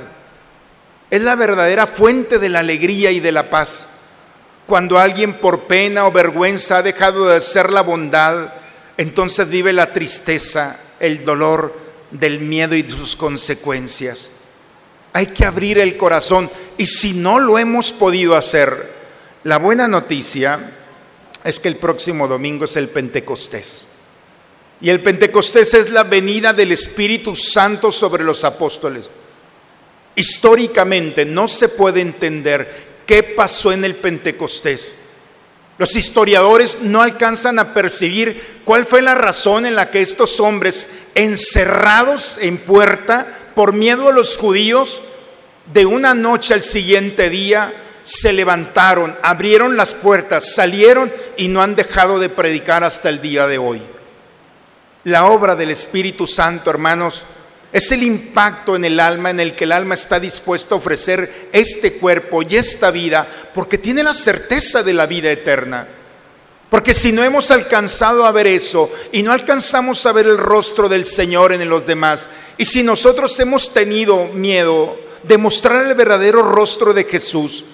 Es 1.10 1.22
la 1.22 1.34
verdadera 1.34 1.86
fuente 1.86 2.38
de 2.38 2.48
la 2.48 2.60
alegría 2.60 3.10
y 3.10 3.20
de 3.20 3.32
la 3.32 3.48
paz. 3.48 3.91
Cuando 4.66 4.98
alguien 4.98 5.34
por 5.34 5.64
pena 5.64 6.06
o 6.06 6.12
vergüenza 6.12 6.78
ha 6.78 6.82
dejado 6.82 7.28
de 7.28 7.36
hacer 7.36 7.70
la 7.70 7.82
bondad, 7.82 8.52
entonces 8.96 9.50
vive 9.50 9.72
la 9.72 9.92
tristeza, 9.92 10.78
el 11.00 11.24
dolor 11.24 11.74
del 12.10 12.40
miedo 12.40 12.76
y 12.76 12.82
sus 12.88 13.16
consecuencias. 13.16 14.28
Hay 15.12 15.26
que 15.26 15.44
abrir 15.44 15.78
el 15.78 15.96
corazón 15.96 16.50
y 16.78 16.86
si 16.86 17.14
no 17.14 17.38
lo 17.38 17.58
hemos 17.58 17.92
podido 17.92 18.36
hacer, 18.36 18.90
la 19.44 19.58
buena 19.58 19.88
noticia 19.88 20.60
es 21.44 21.58
que 21.58 21.68
el 21.68 21.76
próximo 21.76 22.28
domingo 22.28 22.64
es 22.64 22.76
el 22.76 22.88
Pentecostés. 22.88 23.88
Y 24.80 24.90
el 24.90 25.00
Pentecostés 25.00 25.74
es 25.74 25.90
la 25.90 26.04
venida 26.04 26.52
del 26.52 26.72
Espíritu 26.72 27.36
Santo 27.36 27.92
sobre 27.92 28.24
los 28.24 28.44
apóstoles. 28.44 29.04
Históricamente 30.14 31.24
no 31.24 31.48
se 31.48 31.68
puede 31.70 32.00
entender 32.00 32.91
qué 33.12 33.22
pasó 33.22 33.72
en 33.72 33.84
el 33.84 33.94
Pentecostés. 33.94 34.94
Los 35.76 35.96
historiadores 35.96 36.84
no 36.84 37.02
alcanzan 37.02 37.58
a 37.58 37.74
percibir 37.74 38.62
cuál 38.64 38.86
fue 38.86 39.02
la 39.02 39.14
razón 39.14 39.66
en 39.66 39.76
la 39.76 39.90
que 39.90 40.00
estos 40.00 40.40
hombres, 40.40 41.08
encerrados 41.14 42.38
en 42.40 42.56
puerta 42.56 43.26
por 43.54 43.74
miedo 43.74 44.08
a 44.08 44.12
los 44.12 44.38
judíos, 44.38 45.02
de 45.74 45.84
una 45.84 46.14
noche 46.14 46.54
al 46.54 46.62
siguiente 46.62 47.28
día 47.28 47.70
se 48.02 48.32
levantaron, 48.32 49.14
abrieron 49.22 49.76
las 49.76 49.92
puertas, 49.92 50.54
salieron 50.54 51.12
y 51.36 51.48
no 51.48 51.62
han 51.62 51.76
dejado 51.76 52.18
de 52.18 52.30
predicar 52.30 52.82
hasta 52.82 53.10
el 53.10 53.20
día 53.20 53.46
de 53.46 53.58
hoy. 53.58 53.82
La 55.04 55.26
obra 55.26 55.54
del 55.54 55.70
Espíritu 55.70 56.26
Santo, 56.26 56.70
hermanos, 56.70 57.24
es 57.72 57.90
el 57.90 58.02
impacto 58.02 58.76
en 58.76 58.84
el 58.84 59.00
alma 59.00 59.30
en 59.30 59.40
el 59.40 59.54
que 59.54 59.64
el 59.64 59.72
alma 59.72 59.94
está 59.94 60.20
dispuesta 60.20 60.74
a 60.74 60.78
ofrecer 60.78 61.48
este 61.52 61.94
cuerpo 61.94 62.42
y 62.42 62.56
esta 62.56 62.90
vida 62.90 63.26
porque 63.54 63.78
tiene 63.78 64.02
la 64.02 64.12
certeza 64.12 64.82
de 64.82 64.92
la 64.92 65.06
vida 65.06 65.30
eterna. 65.30 65.88
Porque 66.68 66.94
si 66.94 67.12
no 67.12 67.22
hemos 67.22 67.50
alcanzado 67.50 68.24
a 68.24 68.32
ver 68.32 68.46
eso 68.46 68.90
y 69.10 69.22
no 69.22 69.32
alcanzamos 69.32 70.04
a 70.04 70.12
ver 70.12 70.26
el 70.26 70.38
rostro 70.38 70.88
del 70.88 71.06
Señor 71.06 71.52
en 71.52 71.68
los 71.68 71.86
demás, 71.86 72.28
y 72.58 72.64
si 72.64 72.82
nosotros 72.82 73.38
hemos 73.40 73.72
tenido 73.72 74.26
miedo 74.28 74.98
de 75.22 75.38
mostrar 75.38 75.86
el 75.86 75.94
verdadero 75.94 76.42
rostro 76.42 76.92
de 76.94 77.04
Jesús, 77.04 77.64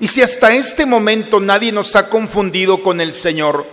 y 0.00 0.06
si 0.06 0.22
hasta 0.22 0.54
este 0.54 0.86
momento 0.86 1.40
nadie 1.40 1.72
nos 1.72 1.94
ha 1.96 2.08
confundido 2.08 2.82
con 2.82 3.00
el 3.00 3.14
Señor, 3.14 3.66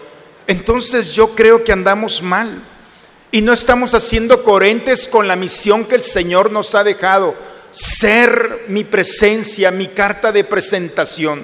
entonces 0.48 1.14
yo 1.14 1.36
creo 1.36 1.64
que 1.64 1.72
andamos 1.72 2.22
mal 2.22 2.62
y 3.32 3.42
no 3.42 3.54
estamos 3.54 3.94
haciendo 3.94 4.44
coherentes 4.44 5.08
con 5.08 5.28
la 5.28 5.38
misión 5.38 5.86
que 5.86 5.96
el 5.96 6.04
Señor 6.04 6.52
nos 6.52 6.76
ha 6.76 6.84
dejado, 6.84 7.34
ser 7.72 8.66
mi 8.68 8.84
presencia, 8.84 9.72
mi 9.72 9.88
carta 9.88 10.34
de 10.34 10.44
presentación. 10.44 11.42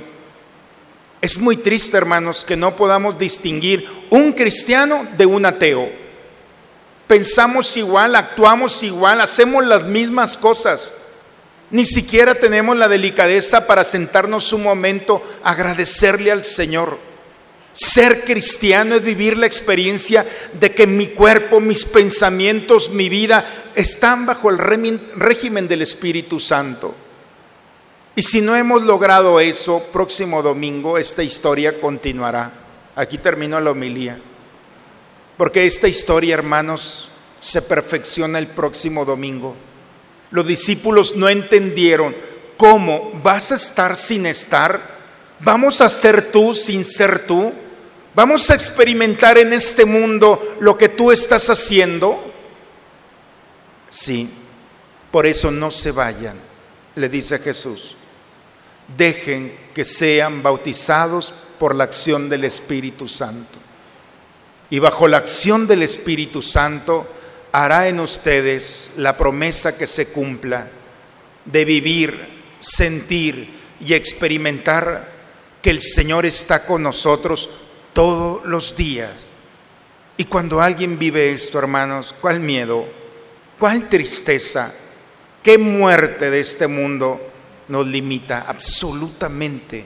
Es 1.21 1.39
muy 1.39 1.56
triste, 1.58 1.95
hermanos, 1.97 2.43
que 2.43 2.58
no 2.58 2.76
podamos 2.76 3.17
distinguir 3.17 3.88
un 4.10 4.34
cristiano 4.34 5.08
de 5.17 5.26
un 5.26 5.45
ateo. 5.45 5.89
Pensamos 7.08 7.78
igual, 7.78 8.15
actuamos 8.15 8.84
igual, 8.84 9.21
hacemos 9.21 9.65
las 9.65 9.84
mismas 9.84 10.36
cosas. 10.36 10.91
Ni 11.71 11.86
siquiera 11.86 12.36
tenemos 12.36 12.76
la 12.76 12.89
delicadeza 12.89 13.65
para 13.65 13.86
sentarnos 13.86 14.52
un 14.52 14.63
momento 14.63 15.23
agradecerle 15.43 16.32
al 16.32 16.43
Señor. 16.43 16.97
Ser 17.77 18.23
cristiano 18.23 18.95
es 18.95 19.03
vivir 19.03 19.37
la 19.37 19.45
experiencia 19.45 20.25
de 20.59 20.73
que 20.73 20.87
mi 20.87 21.09
cuerpo, 21.09 21.59
mis 21.59 21.85
pensamientos, 21.85 22.89
mi 22.89 23.07
vida 23.07 23.45
están 23.75 24.25
bajo 24.25 24.49
el 24.49 24.57
régimen 24.57 25.67
del 25.67 25.83
Espíritu 25.83 26.39
Santo. 26.39 26.95
Y 28.15 28.23
si 28.23 28.41
no 28.41 28.55
hemos 28.55 28.81
logrado 28.81 29.39
eso, 29.39 29.79
próximo 29.93 30.41
domingo 30.41 30.97
esta 30.97 31.21
historia 31.21 31.79
continuará. 31.79 32.51
Aquí 32.95 33.19
termino 33.19 33.61
la 33.61 33.69
homilía. 33.69 34.19
Porque 35.37 35.67
esta 35.67 35.87
historia, 35.87 36.33
hermanos, 36.33 37.09
se 37.39 37.61
perfecciona 37.61 38.39
el 38.39 38.47
próximo 38.47 39.05
domingo. 39.05 39.55
Los 40.31 40.47
discípulos 40.47 41.15
no 41.15 41.29
entendieron 41.29 42.15
cómo 42.57 43.11
vas 43.21 43.51
a 43.51 43.55
estar 43.55 43.95
sin 43.95 44.25
estar, 44.25 44.81
vamos 45.41 45.79
a 45.79 45.89
ser 45.91 46.31
tú 46.31 46.55
sin 46.55 46.83
ser 46.83 47.27
tú, 47.27 47.53
vamos 48.17 48.49
a 48.49 48.56
experimentar 48.56 49.38
en 49.38 49.53
este 49.53 49.86
mundo 49.86 50.58
lo 50.60 50.75
que 50.75 50.89
tú 50.89 51.12
estás 51.12 51.51
haciendo. 51.51 52.19
Sí, 53.91 54.27
por 55.12 55.27
eso 55.27 55.51
no 55.51 55.69
se 55.69 55.91
vayan, 55.91 56.36
le 56.95 57.10
dice 57.10 57.38
Jesús. 57.38 57.95
Dejen 58.97 59.56
que 59.75 59.86
sean 59.86 60.41
bautizados 60.41 61.32
por 61.60 61.75
la 61.75 61.84
acción 61.84 62.27
del 62.27 62.45
Espíritu 62.45 63.08
Santo. 63.08 63.60
Y 64.71 64.80
bajo 64.80 65.08
la 65.08 65.17
acción 65.17 65.67
del 65.67 65.84
Espíritu 65.84 66.41
Santo 66.41 67.06
hará 67.51 67.88
en 67.88 67.99
ustedes 67.99 68.93
la 68.97 69.15
promesa 69.15 69.77
que 69.77 69.86
se 69.86 70.12
cumpla 70.12 70.67
de 71.45 71.65
vivir, 71.65 72.27
sentir 72.60 73.47
y 73.80 73.93
experimentar 73.93 75.08
que 75.62 75.69
el 75.69 75.84
Señor 75.84 76.25
está 76.25 76.65
con 76.65 76.82
nosotros 76.82 77.66
todos 77.97 78.45
los 78.45 78.75
días. 78.75 79.10
Y 80.17 80.25
cuando 80.25 80.62
alguien 80.62 80.99
vive 80.99 81.31
esto, 81.31 81.57
hermanos, 81.57 82.13
¿cuál 82.21 82.39
miedo? 82.39 82.86
¿Cuál 83.57 83.89
tristeza? 83.89 84.71
¿Qué 85.41 85.57
muerte 85.57 86.29
de 86.29 86.39
este 86.39 86.67
mundo 86.67 87.19
nos 87.67 87.88
limita? 87.88 88.45
Absolutamente. 88.47 89.83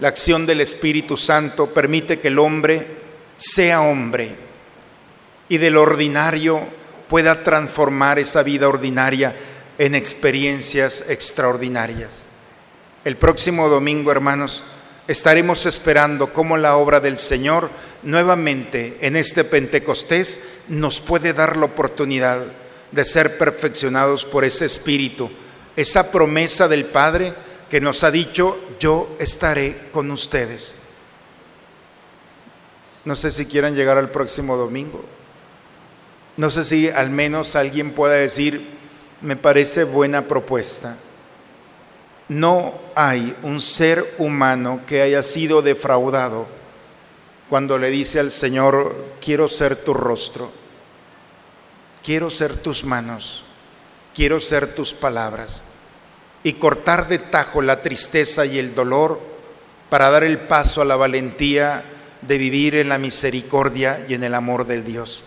La 0.00 0.08
acción 0.08 0.46
del 0.46 0.62
Espíritu 0.62 1.18
Santo 1.18 1.66
permite 1.66 2.18
que 2.18 2.28
el 2.28 2.38
hombre 2.38 2.86
sea 3.36 3.82
hombre 3.82 4.34
y 5.50 5.58
del 5.58 5.76
ordinario 5.76 6.62
pueda 7.10 7.44
transformar 7.44 8.18
esa 8.18 8.42
vida 8.42 8.70
ordinaria 8.70 9.36
en 9.76 9.94
experiencias 9.94 11.10
extraordinarias. 11.10 12.22
El 13.04 13.18
próximo 13.18 13.68
domingo, 13.68 14.10
hermanos, 14.10 14.64
estaremos 15.08 15.66
esperando 15.66 16.32
cómo 16.32 16.56
la 16.56 16.76
obra 16.76 17.00
del 17.00 17.18
Señor 17.18 17.70
nuevamente 18.02 18.98
en 19.00 19.16
este 19.16 19.42
Pentecostés 19.42 20.50
nos 20.68 21.00
puede 21.00 21.32
dar 21.32 21.56
la 21.56 21.64
oportunidad 21.64 22.40
de 22.92 23.04
ser 23.04 23.38
perfeccionados 23.38 24.24
por 24.24 24.44
ese 24.44 24.66
Espíritu, 24.66 25.30
esa 25.76 26.12
promesa 26.12 26.68
del 26.68 26.84
Padre 26.84 27.34
que 27.70 27.80
nos 27.80 28.04
ha 28.04 28.10
dicho, 28.10 28.58
yo 28.78 29.14
estaré 29.18 29.76
con 29.92 30.10
ustedes. 30.10 30.72
No 33.04 33.16
sé 33.16 33.30
si 33.30 33.46
quieran 33.46 33.74
llegar 33.74 33.98
al 33.98 34.10
próximo 34.10 34.56
domingo. 34.56 35.04
No 36.36 36.50
sé 36.50 36.64
si 36.64 36.88
al 36.88 37.10
menos 37.10 37.56
alguien 37.56 37.92
pueda 37.92 38.14
decir, 38.14 38.62
me 39.20 39.36
parece 39.36 39.84
buena 39.84 40.22
propuesta. 40.22 40.96
No 42.28 42.74
hay 42.94 43.34
un 43.42 43.60
ser 43.60 44.04
humano 44.18 44.82
que 44.86 45.02
haya 45.02 45.22
sido 45.22 45.62
defraudado 45.62 46.46
cuando 47.48 47.78
le 47.78 47.90
dice 47.90 48.20
al 48.20 48.30
Señor, 48.30 48.94
quiero 49.24 49.48
ser 49.48 49.76
tu 49.76 49.94
rostro, 49.94 50.50
quiero 52.04 52.30
ser 52.30 52.54
tus 52.56 52.84
manos, 52.84 53.44
quiero 54.14 54.38
ser 54.40 54.74
tus 54.74 54.92
palabras, 54.92 55.62
y 56.42 56.54
cortar 56.54 57.08
de 57.08 57.18
tajo 57.18 57.62
la 57.62 57.80
tristeza 57.80 58.44
y 58.44 58.58
el 58.58 58.74
dolor 58.74 59.18
para 59.88 60.10
dar 60.10 60.24
el 60.24 60.38
paso 60.38 60.82
a 60.82 60.84
la 60.84 60.96
valentía 60.96 61.82
de 62.20 62.36
vivir 62.36 62.74
en 62.74 62.90
la 62.90 62.98
misericordia 62.98 64.04
y 64.06 64.14
en 64.14 64.24
el 64.24 64.34
amor 64.34 64.66
del 64.66 64.84
Dios. 64.84 65.22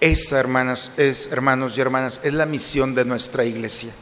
Esa, 0.00 0.38
hermanas, 0.38 0.92
es, 0.98 1.30
hermanos 1.32 1.78
y 1.78 1.80
hermanas, 1.80 2.20
es 2.24 2.34
la 2.34 2.44
misión 2.44 2.94
de 2.94 3.04
nuestra 3.04 3.44
iglesia. 3.44 3.92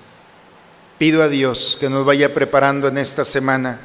Pido 1.00 1.22
a 1.22 1.30
Dios 1.30 1.78
que 1.80 1.88
nos 1.88 2.04
vaya 2.04 2.34
preparando 2.34 2.86
en 2.86 2.98
esta 2.98 3.24
semana 3.24 3.80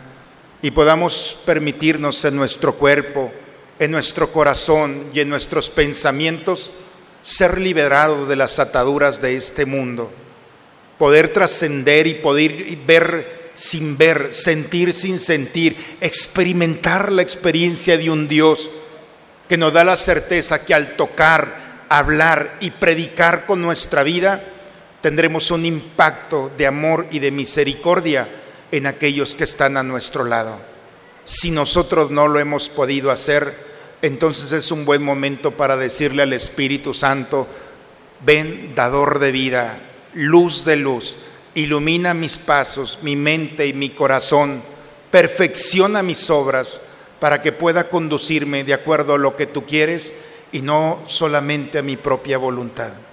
y 0.61 0.71
podamos 0.71 1.37
permitirnos 1.45 2.25
en 2.25 2.35
nuestro 2.35 2.73
cuerpo, 2.73 3.31
en 3.79 3.91
nuestro 3.91 4.33
corazón 4.33 5.01
y 5.13 5.21
en 5.21 5.29
nuestros 5.29 5.69
pensamientos 5.69 6.73
ser 7.21 7.57
liberados 7.57 8.27
de 8.27 8.35
las 8.35 8.59
ataduras 8.59 9.21
de 9.21 9.37
este 9.37 9.65
mundo, 9.65 10.11
poder 10.97 11.31
trascender 11.31 12.05
y 12.05 12.15
poder 12.15 12.51
ver 12.85 13.51
sin 13.55 13.97
ver, 13.97 14.33
sentir 14.33 14.91
sin 14.91 15.21
sentir, 15.21 15.77
experimentar 16.01 17.13
la 17.13 17.21
experiencia 17.21 17.97
de 17.97 18.09
un 18.09 18.27
Dios 18.27 18.69
que 19.47 19.55
nos 19.55 19.71
da 19.71 19.85
la 19.85 19.95
certeza 19.95 20.65
que 20.65 20.73
al 20.73 20.97
tocar, 20.97 21.85
hablar 21.87 22.57
y 22.59 22.71
predicar 22.71 23.45
con 23.45 23.61
nuestra 23.61 24.03
vida, 24.03 24.43
tendremos 25.05 25.51
un 25.51 25.67
impacto 25.67 26.51
de 26.57 26.65
amor 26.65 27.05
y 27.11 27.19
de 27.19 27.29
misericordia 27.29 28.27
en 28.71 28.87
aquellos 28.87 29.35
que 29.35 29.43
están 29.43 29.77
a 29.77 29.83
nuestro 29.83 30.23
lado. 30.23 30.57
Si 31.25 31.51
nosotros 31.51 32.09
no 32.09 32.27
lo 32.27 32.39
hemos 32.39 32.69
podido 32.69 33.11
hacer, 33.11 33.53
entonces 34.01 34.51
es 34.51 34.71
un 34.71 34.83
buen 34.83 35.03
momento 35.03 35.51
para 35.51 35.77
decirle 35.77 36.23
al 36.23 36.33
Espíritu 36.33 36.95
Santo, 36.95 37.45
ven, 38.25 38.73
dador 38.73 39.19
de 39.19 39.31
vida, 39.31 39.77
luz 40.15 40.65
de 40.65 40.77
luz, 40.77 41.17
ilumina 41.53 42.15
mis 42.15 42.39
pasos, 42.39 42.97
mi 43.03 43.15
mente 43.15 43.67
y 43.67 43.73
mi 43.73 43.91
corazón, 43.91 44.59
perfecciona 45.11 46.01
mis 46.01 46.31
obras 46.31 46.81
para 47.19 47.43
que 47.43 47.51
pueda 47.51 47.89
conducirme 47.89 48.63
de 48.63 48.73
acuerdo 48.73 49.13
a 49.13 49.19
lo 49.19 49.35
que 49.37 49.45
tú 49.45 49.67
quieres 49.67 50.25
y 50.51 50.63
no 50.63 51.03
solamente 51.05 51.77
a 51.77 51.83
mi 51.83 51.95
propia 51.95 52.39
voluntad. 52.39 53.04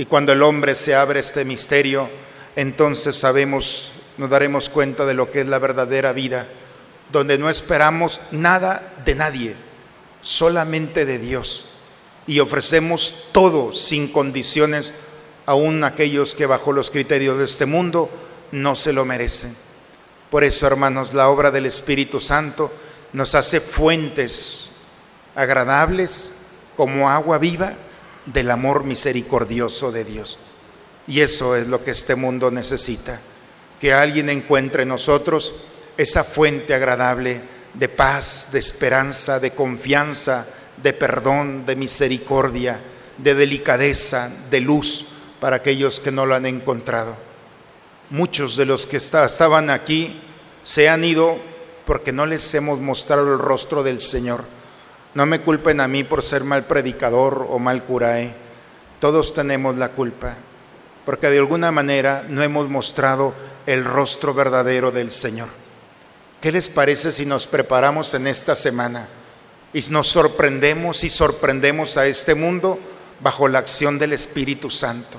Y 0.00 0.06
cuando 0.06 0.32
el 0.32 0.42
hombre 0.42 0.74
se 0.76 0.94
abre 0.94 1.20
este 1.20 1.44
misterio, 1.44 2.08
entonces 2.56 3.16
sabemos, 3.16 3.90
nos 4.16 4.30
daremos 4.30 4.70
cuenta 4.70 5.04
de 5.04 5.12
lo 5.12 5.30
que 5.30 5.42
es 5.42 5.46
la 5.46 5.58
verdadera 5.58 6.14
vida, 6.14 6.48
donde 7.12 7.36
no 7.36 7.50
esperamos 7.50 8.18
nada 8.30 8.94
de 9.04 9.14
nadie, 9.14 9.54
solamente 10.22 11.04
de 11.04 11.18
Dios. 11.18 11.72
Y 12.26 12.40
ofrecemos 12.40 13.28
todo 13.32 13.74
sin 13.74 14.08
condiciones, 14.10 14.94
aún 15.44 15.84
aquellos 15.84 16.32
que 16.32 16.46
bajo 16.46 16.72
los 16.72 16.90
criterios 16.90 17.36
de 17.36 17.44
este 17.44 17.66
mundo 17.66 18.08
no 18.52 18.76
se 18.76 18.94
lo 18.94 19.04
merecen. 19.04 19.54
Por 20.30 20.44
eso, 20.44 20.66
hermanos, 20.66 21.12
la 21.12 21.28
obra 21.28 21.50
del 21.50 21.66
Espíritu 21.66 22.22
Santo 22.22 22.72
nos 23.12 23.34
hace 23.34 23.60
fuentes 23.60 24.70
agradables, 25.34 26.36
como 26.74 27.10
agua 27.10 27.36
viva 27.36 27.74
del 28.32 28.50
amor 28.50 28.84
misericordioso 28.84 29.92
de 29.92 30.04
Dios. 30.04 30.38
Y 31.06 31.20
eso 31.20 31.56
es 31.56 31.66
lo 31.66 31.82
que 31.82 31.90
este 31.90 32.14
mundo 32.14 32.50
necesita, 32.50 33.20
que 33.80 33.92
alguien 33.92 34.30
encuentre 34.30 34.82
en 34.82 34.90
nosotros 34.90 35.54
esa 35.96 36.22
fuente 36.22 36.74
agradable 36.74 37.40
de 37.74 37.88
paz, 37.88 38.50
de 38.52 38.58
esperanza, 38.58 39.40
de 39.40 39.52
confianza, 39.52 40.46
de 40.82 40.92
perdón, 40.92 41.66
de 41.66 41.76
misericordia, 41.76 42.80
de 43.18 43.34
delicadeza, 43.34 44.30
de 44.50 44.60
luz 44.60 45.06
para 45.40 45.56
aquellos 45.56 46.00
que 46.00 46.12
no 46.12 46.26
lo 46.26 46.34
han 46.34 46.46
encontrado. 46.46 47.16
Muchos 48.10 48.56
de 48.56 48.66
los 48.66 48.86
que 48.86 48.96
estaban 48.96 49.70
aquí 49.70 50.20
se 50.62 50.88
han 50.88 51.04
ido 51.04 51.38
porque 51.86 52.12
no 52.12 52.26
les 52.26 52.54
hemos 52.54 52.80
mostrado 52.80 53.32
el 53.32 53.38
rostro 53.38 53.82
del 53.82 54.00
Señor 54.00 54.44
no 55.14 55.26
me 55.26 55.40
culpen 55.40 55.80
a 55.80 55.88
mí 55.88 56.04
por 56.04 56.22
ser 56.22 56.44
mal 56.44 56.64
predicador 56.64 57.46
o 57.50 57.58
mal 57.58 57.84
curae. 57.84 58.32
Todos 59.00 59.34
tenemos 59.34 59.76
la 59.76 59.90
culpa, 59.90 60.36
porque 61.04 61.28
de 61.28 61.38
alguna 61.38 61.72
manera 61.72 62.24
no 62.28 62.42
hemos 62.42 62.68
mostrado 62.68 63.34
el 63.66 63.84
rostro 63.84 64.34
verdadero 64.34 64.90
del 64.90 65.10
Señor. 65.10 65.48
¿Qué 66.40 66.52
les 66.52 66.68
parece 66.68 67.12
si 67.12 67.26
nos 67.26 67.46
preparamos 67.46 68.14
en 68.14 68.26
esta 68.26 68.54
semana 68.56 69.08
y 69.72 69.80
nos 69.90 70.08
sorprendemos 70.08 71.04
y 71.04 71.10
sorprendemos 71.10 71.96
a 71.96 72.06
este 72.06 72.34
mundo 72.34 72.78
bajo 73.20 73.48
la 73.48 73.58
acción 73.58 73.98
del 73.98 74.12
Espíritu 74.12 74.70
Santo? 74.70 75.18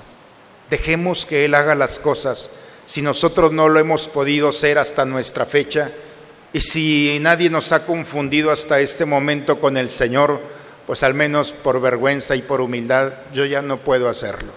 Dejemos 0.70 1.26
que 1.26 1.46
Él 1.46 1.54
haga 1.54 1.76
las 1.76 2.00
cosas. 2.00 2.52
Si 2.86 3.02
nosotros 3.02 3.52
no 3.52 3.68
lo 3.68 3.80
hemos 3.80 4.08
podido 4.08 4.52
ser 4.52 4.80
hasta 4.80 5.06
nuestra 5.06 5.46
fecha, 5.46 5.92
y 6.54 6.60
si 6.60 7.18
nadie 7.22 7.50
nos 7.50 7.72
ha 7.72 7.86
confundido 7.86 8.52
hasta 8.52 8.80
este 8.80 9.06
momento 9.06 9.60
con 9.60 9.78
el 9.78 9.90
Señor, 9.90 10.40
pues 10.86 11.04
al 11.04 11.14
menos 11.14 11.52
por 11.52 11.80
vergüenza 11.80 12.36
y 12.36 12.42
por 12.42 12.60
humildad 12.60 13.14
yo 13.34 13.46
ya 13.46 13.62
no 13.62 13.78
puedo 13.78 14.10
hacerlo. 14.10 14.52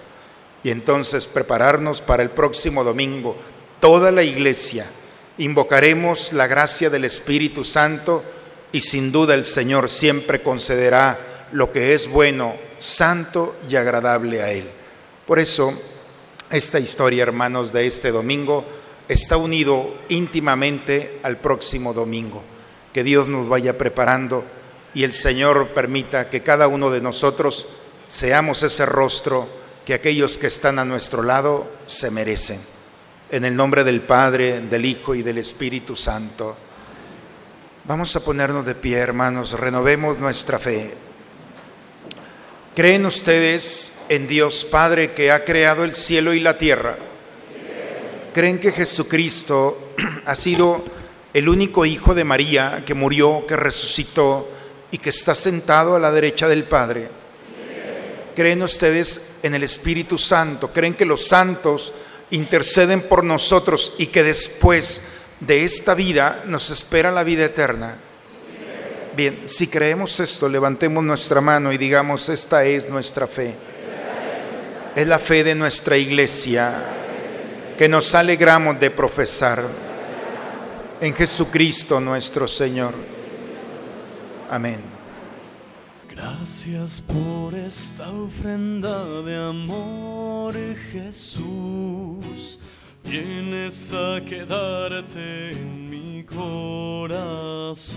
Y 0.63 0.71
entonces 0.71 1.27
prepararnos 1.27 2.01
para 2.01 2.23
el 2.23 2.29
próximo 2.29 2.83
domingo, 2.83 3.37
toda 3.79 4.11
la 4.11 4.23
iglesia, 4.23 4.85
invocaremos 5.37 6.33
la 6.33 6.47
gracia 6.47 6.89
del 6.89 7.05
Espíritu 7.05 7.63
Santo 7.63 8.23
y 8.71 8.81
sin 8.81 9.11
duda 9.11 9.33
el 9.33 9.45
Señor 9.45 9.89
siempre 9.89 10.41
concederá 10.41 11.17
lo 11.53 11.71
que 11.71 11.93
es 11.93 12.09
bueno, 12.09 12.55
santo 12.79 13.55
y 13.69 13.77
agradable 13.77 14.41
a 14.41 14.51
Él. 14.51 14.65
Por 15.25 15.39
eso, 15.39 15.73
esta 16.49 16.79
historia, 16.79 17.23
hermanos, 17.23 17.71
de 17.71 17.87
este 17.87 18.11
domingo, 18.11 18.65
está 19.07 19.37
unido 19.37 19.93
íntimamente 20.09 21.19
al 21.23 21.37
próximo 21.37 21.93
domingo. 21.93 22.43
Que 22.93 23.03
Dios 23.03 23.27
nos 23.27 23.47
vaya 23.47 23.77
preparando 23.77 24.45
y 24.93 25.03
el 25.03 25.13
Señor 25.13 25.67
permita 25.69 26.29
que 26.29 26.41
cada 26.41 26.67
uno 26.67 26.89
de 26.89 27.01
nosotros 27.01 27.67
seamos 28.07 28.63
ese 28.63 28.85
rostro 28.85 29.47
que 29.85 29.93
aquellos 29.93 30.37
que 30.37 30.47
están 30.47 30.79
a 30.79 30.85
nuestro 30.85 31.21
lado 31.21 31.69
se 31.85 32.09
merecen. 32.11 32.59
En 33.29 33.45
el 33.45 33.55
nombre 33.55 33.83
del 33.83 34.01
Padre, 34.01 34.61
del 34.61 34.85
Hijo 34.85 35.13
y 35.13 35.21
del 35.21 35.37
Espíritu 35.37 35.95
Santo. 35.95 36.55
Vamos 37.83 38.15
a 38.15 38.23
ponernos 38.23 38.65
de 38.65 38.73
pie, 38.73 38.97
hermanos, 38.97 39.51
renovemos 39.51 40.17
nuestra 40.17 40.57
fe. 40.57 40.93
¿Creen 42.75 43.05
ustedes 43.05 44.05
en 44.09 44.27
Dios 44.27 44.65
Padre 44.65 45.13
que 45.13 45.31
ha 45.31 45.45
creado 45.45 45.83
el 45.83 45.93
cielo 45.93 46.33
y 46.33 46.39
la 46.39 46.57
tierra? 46.57 46.97
¿Creen 48.35 48.59
que 48.59 48.73
Jesucristo 48.73 49.93
ha 50.25 50.35
sido 50.35 50.83
el 51.33 51.47
único 51.47 51.85
Hijo 51.85 52.13
de 52.13 52.25
María 52.25 52.83
que 52.85 52.93
murió, 52.93 53.45
que 53.47 53.55
resucitó 53.55 54.49
y 54.91 54.97
que 54.97 55.11
está 55.11 55.33
sentado 55.33 55.95
a 55.95 55.99
la 55.99 56.11
derecha 56.11 56.49
del 56.49 56.65
Padre? 56.65 57.07
¿Creen 58.35 58.61
ustedes 58.61 59.39
en 59.43 59.55
el 59.55 59.63
Espíritu 59.63 60.17
Santo? 60.17 60.73
¿Creen 60.73 60.95
que 60.95 61.05
los 61.05 61.25
santos 61.25 61.93
interceden 62.31 63.03
por 63.03 63.23
nosotros 63.23 63.95
y 63.99 64.07
que 64.07 64.23
después 64.23 65.13
de 65.39 65.63
esta 65.63 65.93
vida 65.93 66.43
nos 66.45 66.71
espera 66.71 67.13
la 67.13 67.23
vida 67.23 67.45
eterna? 67.45 67.95
Bien, 69.15 69.43
si 69.45 69.67
creemos 69.67 70.19
esto, 70.19 70.49
levantemos 70.49 71.05
nuestra 71.05 71.39
mano 71.39 71.71
y 71.71 71.77
digamos, 71.77 72.27
esta 72.27 72.65
es 72.65 72.89
nuestra 72.89 73.27
fe. 73.27 73.55
Es 74.93 75.07
la 75.07 75.19
fe 75.19 75.45
de 75.45 75.55
nuestra 75.55 75.95
iglesia 75.95 76.95
que 77.77 77.89
nos 77.89 78.15
alegramos 78.15 78.79
de 78.79 78.89
profesar 78.89 79.61
en 81.01 81.13
Jesucristo 81.13 81.99
nuestro 81.99 82.47
Señor. 82.47 82.93
Amén. 84.49 84.79
Gracias 86.09 87.01
por 87.01 87.53
esta 87.53 88.09
ofrenda 88.09 89.03
de 89.23 89.35
amor, 89.35 90.55
Jesús. 90.91 92.59
Vienes 93.03 93.91
a 93.93 94.21
quedarte 94.23 95.51
en 95.51 95.89
mi 95.89 96.23
corazón. 96.23 97.95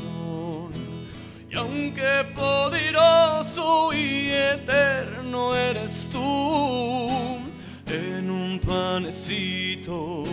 Y 1.51 1.57
aunque 1.57 2.27
poderoso 2.35 3.93
y 3.93 4.31
eterno 4.31 5.55
eres 5.55 6.11
tú, 6.13 7.39
en 7.91 8.31
un 8.31 8.59
panecito, 8.59 10.25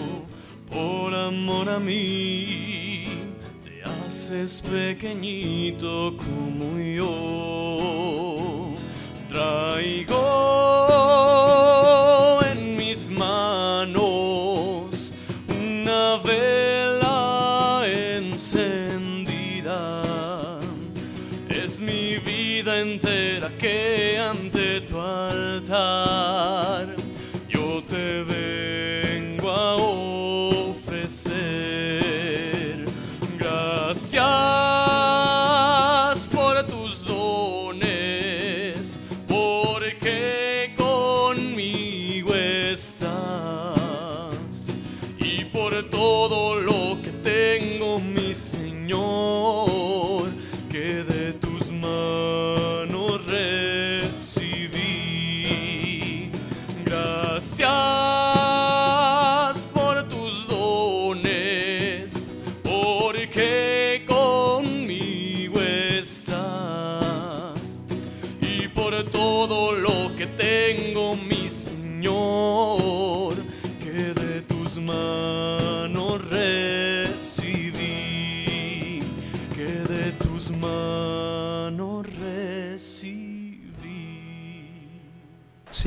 por 0.72 1.14
amor 1.14 1.70
a 1.70 1.80
mí, 1.80 3.06
te 3.64 3.84
haces 3.84 4.62
pequeñito 4.62 6.16
como 6.18 6.78
yo. 6.80 8.74
Traigo 9.30 10.16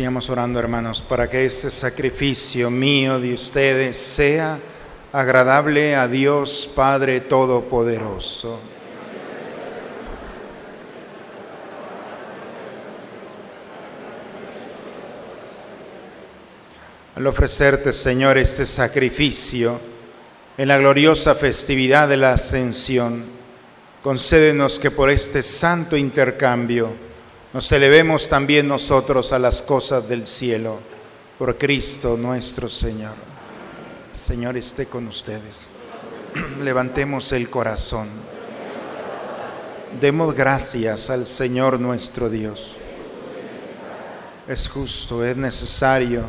Orando, 0.08 0.58
hermanos, 0.58 1.02
para 1.02 1.28
que 1.28 1.44
este 1.44 1.70
sacrificio 1.70 2.70
mío 2.70 3.20
de 3.20 3.34
ustedes 3.34 3.94
sea 3.94 4.58
agradable 5.12 5.94
a 5.96 6.08
Dios 6.08 6.72
Padre 6.74 7.20
Todopoderoso. 7.20 8.58
Al 17.14 17.26
ofrecerte, 17.26 17.92
Señor, 17.92 18.38
este 18.38 18.64
sacrificio 18.64 19.78
en 20.56 20.68
la 20.68 20.78
gloriosa 20.78 21.34
festividad 21.34 22.08
de 22.08 22.16
la 22.16 22.32
Ascensión, 22.32 23.24
concédenos 24.02 24.78
que 24.78 24.90
por 24.90 25.10
este 25.10 25.42
santo 25.42 25.98
intercambio 25.98 27.07
nos 27.52 27.72
elevemos 27.72 28.28
también 28.28 28.68
nosotros 28.68 29.32
a 29.32 29.38
las 29.38 29.62
cosas 29.62 30.08
del 30.08 30.26
cielo, 30.26 30.78
por 31.38 31.56
Cristo 31.56 32.16
nuestro 32.18 32.68
Señor. 32.68 33.14
Señor 34.12 34.56
esté 34.56 34.86
con 34.86 35.06
ustedes. 35.06 35.68
Levantemos 36.62 37.32
el 37.32 37.48
corazón. 37.48 38.08
Demos 40.00 40.34
gracias 40.34 41.08
al 41.08 41.26
Señor 41.26 41.80
nuestro 41.80 42.28
Dios. 42.28 42.76
Es 44.46 44.68
justo, 44.68 45.24
es 45.24 45.36
necesario, 45.36 46.24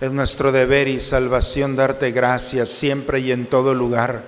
es 0.00 0.10
nuestro 0.10 0.50
deber 0.50 0.88
y 0.88 1.00
salvación 1.00 1.76
darte 1.76 2.10
gracias 2.10 2.70
siempre 2.70 3.20
y 3.20 3.32
en 3.32 3.46
todo 3.46 3.74
lugar, 3.74 4.22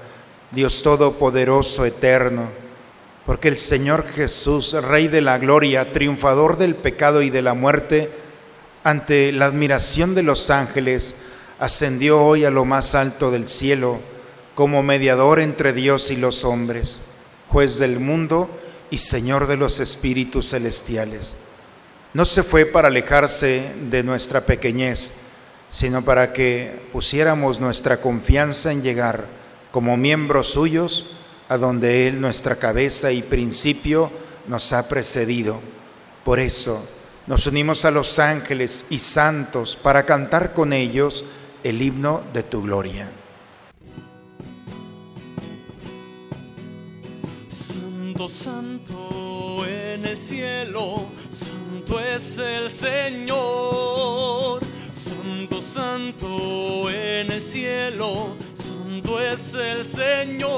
Dios 0.53 0.83
Todopoderoso, 0.83 1.85
eterno, 1.85 2.62
porque 3.27 3.49
el 3.49 3.59
Señor 3.59 4.07
Jesús, 4.07 4.73
Rey 4.73 5.09
de 5.09 5.21
la 5.21 5.39
Gloria, 5.39 5.93
triunfador 5.93 6.59
del 6.59 6.75
pecado 6.75 7.23
y 7.23 7.31
de 7.31 7.43
la 7.43 7.55
muerte, 7.55 8.11
ante 8.85 9.31
la 9.33 9.47
admiración 9.47 10.15
de 10.15 10.25
los 10.25 10.51
ángeles, 10.51 11.15
ascendió 11.61 12.21
hoy 12.23 12.45
a 12.45 12.51
lo 12.51 12.65
más 12.65 12.95
alto 12.95 13.31
del 13.31 13.49
cielo 13.49 14.01
como 14.55 14.83
mediador 14.83 15.39
entre 15.39 15.73
Dios 15.73 16.11
y 16.11 16.17
los 16.17 16.45
hombres, 16.45 17.01
juez 17.49 17.79
del 17.79 18.01
mundo 18.01 18.51
y 18.91 18.99
Señor 18.99 19.47
de 19.47 19.57
los 19.57 19.79
espíritus 19.79 20.51
celestiales. 20.51 21.37
No 22.15 22.25
se 22.25 22.43
fue 22.43 22.67
para 22.67 22.89
alejarse 22.89 23.73
de 23.91 24.03
nuestra 24.03 24.41
pequeñez, 24.43 25.13
sino 25.71 26.05
para 26.05 26.33
que 26.33 26.81
pusiéramos 26.93 27.61
nuestra 27.61 27.99
confianza 28.01 28.73
en 28.73 28.83
llegar 28.83 29.25
como 29.71 29.97
miembros 29.97 30.49
suyos 30.49 31.17
a 31.53 31.59
donde 31.59 32.09
Él, 32.09 32.19
nuestra 32.19 32.57
cabeza 32.57 33.13
y 33.13 33.21
principio, 33.21 34.11
nos 34.49 34.73
ha 34.73 34.89
precedido. 34.89 35.61
Por 36.25 36.41
eso 36.41 36.83
nos 37.27 37.47
unimos 37.47 37.85
a 37.85 37.91
los 37.91 38.19
ángeles 38.19 38.87
y 38.89 38.99
santos 38.99 39.77
para 39.77 40.07
cantar 40.07 40.55
con 40.55 40.73
ellos 40.73 41.27
el 41.63 41.83
himno 41.83 42.23
de 42.33 42.43
tu 42.43 42.63
gloria. 42.63 43.07
Santo, 47.51 48.31
santo 48.31 49.67
en 49.67 50.07
el 50.07 50.17
cielo, 50.17 51.05
santo 51.31 52.01
es 52.01 52.39
el 52.39 52.71
Señor. 52.71 54.63
Santo, 54.91 55.61
santo 55.61 56.89
en 56.89 57.31
el 57.31 57.43
cielo, 57.43 58.29
santo 58.93 59.19
es 59.21 59.55
el 59.55 59.87
Señor. 59.87 60.51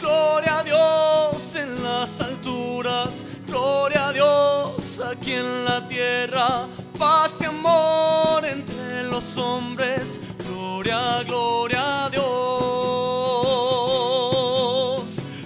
Gloria 0.00 0.60
a 0.60 0.64
Dios 0.64 1.56
en 1.56 1.82
las 1.82 2.20
alturas, 2.22 3.26
gloria 3.46 4.08
a 4.08 4.12
Dios 4.14 5.00
aquí 5.00 5.32
en 5.32 5.66
la 5.66 5.86
tierra, 5.88 6.66
paz 6.98 7.32
y 7.40 7.44
amor 7.44 8.46
entre 8.46 9.02
los 9.04 9.36
hombres, 9.36 10.20
gloria, 10.48 11.22
gloria 11.24 12.06
a 12.06 12.10
Dios. 12.10 12.24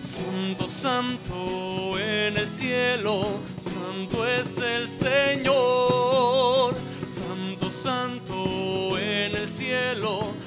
Santo, 0.03 0.69
santo 0.69 1.99
en 1.99 2.37
el 2.37 2.49
cielo. 2.49 3.27
santo 3.61 4.25
es 4.25 4.57
el 4.59 4.89
Señor. 4.89 6.75
Santo, 7.09 7.71
santo 7.71 8.28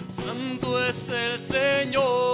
santo 0.09 0.83
es 0.83 1.09
el 1.09 1.39
Señor. 1.39 2.31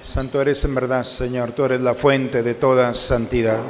Santo 0.00 0.42
eres 0.42 0.64
en 0.64 0.74
verdad, 0.74 1.04
Señor, 1.04 1.52
tú 1.52 1.64
eres 1.64 1.80
la 1.80 1.94
fuente 1.94 2.42
de 2.42 2.54
toda 2.54 2.92
santidad. 2.94 3.60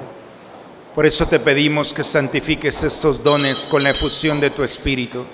Por 0.94 1.06
eso 1.06 1.26
te 1.26 1.40
pedimos 1.40 1.94
que 1.94 2.04
santifiques 2.04 2.82
estos 2.82 3.22
dones 3.24 3.66
con 3.66 3.82
la 3.82 3.90
efusión 3.90 4.40
de 4.40 4.50
tu 4.50 4.62
Espíritu, 4.62 5.24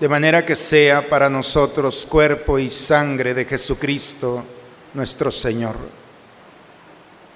de 0.00 0.08
manera 0.08 0.46
que 0.46 0.56
sea 0.56 1.02
para 1.02 1.28
nosotros 1.28 2.06
cuerpo 2.06 2.58
y 2.58 2.70
sangre 2.70 3.34
de 3.34 3.44
Jesucristo 3.44 4.42
nuestro 4.94 5.30
Señor, 5.30 5.76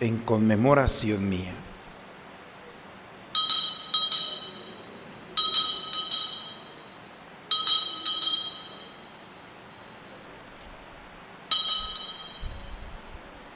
en 0.00 0.18
conmemoración 0.18 1.28
mía. 1.28 1.54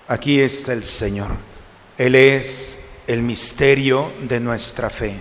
Aquí 0.09 0.41
está 0.41 0.75
el 0.75 0.85
Señor. 0.85 1.31
Él 1.97 2.15
es 2.15 3.01
el 3.07 3.23
misterio 3.23 4.13
de 4.29 4.41
nuestra 4.41 4.91
fe. 4.91 5.15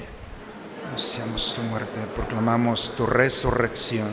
Anunciamos 0.88 1.56
tu 1.56 1.62
muerte, 1.62 2.00
proclamamos 2.14 2.94
tu 2.98 3.06
resurrección. 3.06 4.10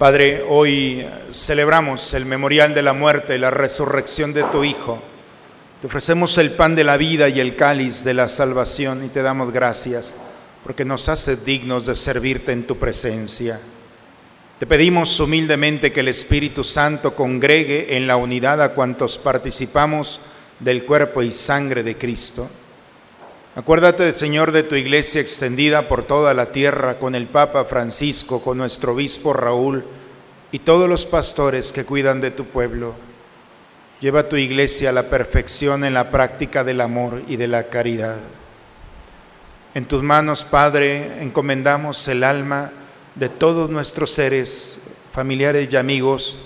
Padre, 0.00 0.42
hoy 0.48 1.06
celebramos 1.30 2.14
el 2.14 2.24
memorial 2.24 2.72
de 2.72 2.80
la 2.80 2.94
muerte 2.94 3.34
y 3.34 3.38
la 3.38 3.50
resurrección 3.50 4.32
de 4.32 4.44
tu 4.44 4.64
Hijo. 4.64 4.98
Te 5.78 5.88
ofrecemos 5.88 6.38
el 6.38 6.52
pan 6.52 6.74
de 6.74 6.84
la 6.84 6.96
vida 6.96 7.28
y 7.28 7.38
el 7.38 7.54
cáliz 7.54 8.02
de 8.02 8.14
la 8.14 8.26
salvación 8.26 9.04
y 9.04 9.08
te 9.08 9.20
damos 9.20 9.52
gracias 9.52 10.14
porque 10.64 10.86
nos 10.86 11.10
haces 11.10 11.44
dignos 11.44 11.84
de 11.84 11.94
servirte 11.94 12.50
en 12.50 12.66
tu 12.66 12.78
presencia. 12.78 13.60
Te 14.58 14.66
pedimos 14.66 15.20
humildemente 15.20 15.92
que 15.92 16.00
el 16.00 16.08
Espíritu 16.08 16.64
Santo 16.64 17.14
congregue 17.14 17.94
en 17.94 18.06
la 18.06 18.16
unidad 18.16 18.62
a 18.62 18.70
cuantos 18.70 19.18
participamos 19.18 20.20
del 20.60 20.86
cuerpo 20.86 21.22
y 21.22 21.30
sangre 21.30 21.82
de 21.82 21.98
Cristo. 21.98 22.48
Acuérdate, 23.56 24.14
Señor, 24.14 24.52
de 24.52 24.62
tu 24.62 24.76
iglesia 24.76 25.20
extendida 25.20 25.82
por 25.82 26.04
toda 26.04 26.34
la 26.34 26.52
tierra 26.52 26.98
con 27.00 27.16
el 27.16 27.26
Papa 27.26 27.64
Francisco, 27.64 28.40
con 28.40 28.56
nuestro 28.56 28.92
obispo 28.92 29.32
Raúl 29.32 29.84
y 30.52 30.60
todos 30.60 30.88
los 30.88 31.04
pastores 31.04 31.72
que 31.72 31.84
cuidan 31.84 32.20
de 32.20 32.30
tu 32.30 32.44
pueblo. 32.44 32.94
Lleva 34.00 34.28
tu 34.28 34.36
iglesia 34.36 34.90
a 34.90 34.92
la 34.92 35.10
perfección 35.10 35.84
en 35.84 35.94
la 35.94 36.12
práctica 36.12 36.62
del 36.62 36.80
amor 36.80 37.22
y 37.26 37.36
de 37.36 37.48
la 37.48 37.64
caridad. 37.64 38.18
En 39.74 39.84
tus 39.84 40.02
manos, 40.02 40.44
Padre, 40.44 41.20
encomendamos 41.20 42.06
el 42.06 42.22
alma 42.22 42.70
de 43.16 43.28
todos 43.28 43.68
nuestros 43.68 44.12
seres, 44.12 44.94
familiares 45.12 45.68
y 45.72 45.76
amigos 45.76 46.36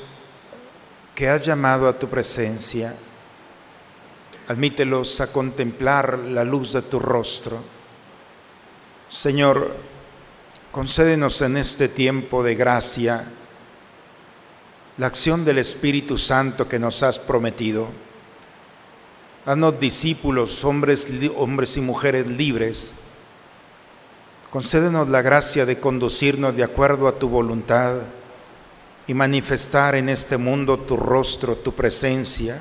que 1.14 1.28
has 1.28 1.44
llamado 1.44 1.86
a 1.86 1.98
tu 1.98 2.08
presencia. 2.08 2.94
Admítelos 4.48 5.20
a 5.20 5.32
contemplar 5.32 6.18
la 6.18 6.44
luz 6.44 6.72
de 6.72 6.82
tu 6.82 6.98
rostro. 6.98 7.58
Señor, 9.08 9.74
concédenos 10.70 11.40
en 11.42 11.56
este 11.56 11.88
tiempo 11.88 12.42
de 12.42 12.54
gracia 12.54 13.24
la 14.98 15.06
acción 15.06 15.44
del 15.44 15.58
Espíritu 15.58 16.18
Santo 16.18 16.68
que 16.68 16.78
nos 16.78 17.02
has 17.02 17.18
prometido. 17.18 17.88
Haznos 19.46 19.80
discípulos, 19.80 20.64
hombres, 20.64 21.08
hombres 21.36 21.76
y 21.76 21.80
mujeres 21.80 22.26
libres 22.26 23.04
Concédenos 24.54 25.08
la 25.08 25.20
gracia 25.20 25.66
de 25.66 25.80
conducirnos 25.80 26.54
de 26.54 26.62
acuerdo 26.62 27.08
a 27.08 27.18
tu 27.18 27.28
voluntad 27.28 27.94
y 29.04 29.12
manifestar 29.12 29.96
en 29.96 30.08
este 30.08 30.36
mundo 30.36 30.78
tu 30.78 30.96
rostro, 30.96 31.56
tu 31.56 31.72
presencia, 31.72 32.60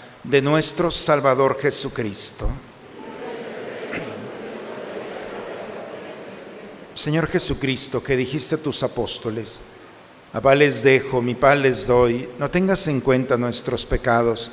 de 0.23 0.41
nuestro 0.41 0.91
Salvador 0.91 1.57
Jesucristo. 1.59 2.49
Señor 6.93 7.27
Jesucristo, 7.27 8.03
que 8.03 8.15
dijiste 8.15 8.55
a 8.55 8.61
tus 8.61 8.83
apóstoles, 8.83 9.59
A 10.33 10.39
paz 10.39 10.57
les 10.57 10.83
dejo, 10.83 11.21
mi 11.21 11.35
paz 11.35 11.57
les 11.57 11.85
doy. 11.85 12.29
No 12.39 12.49
tengas 12.49 12.87
en 12.87 13.01
cuenta 13.01 13.35
nuestros 13.35 13.85
pecados. 13.85 14.49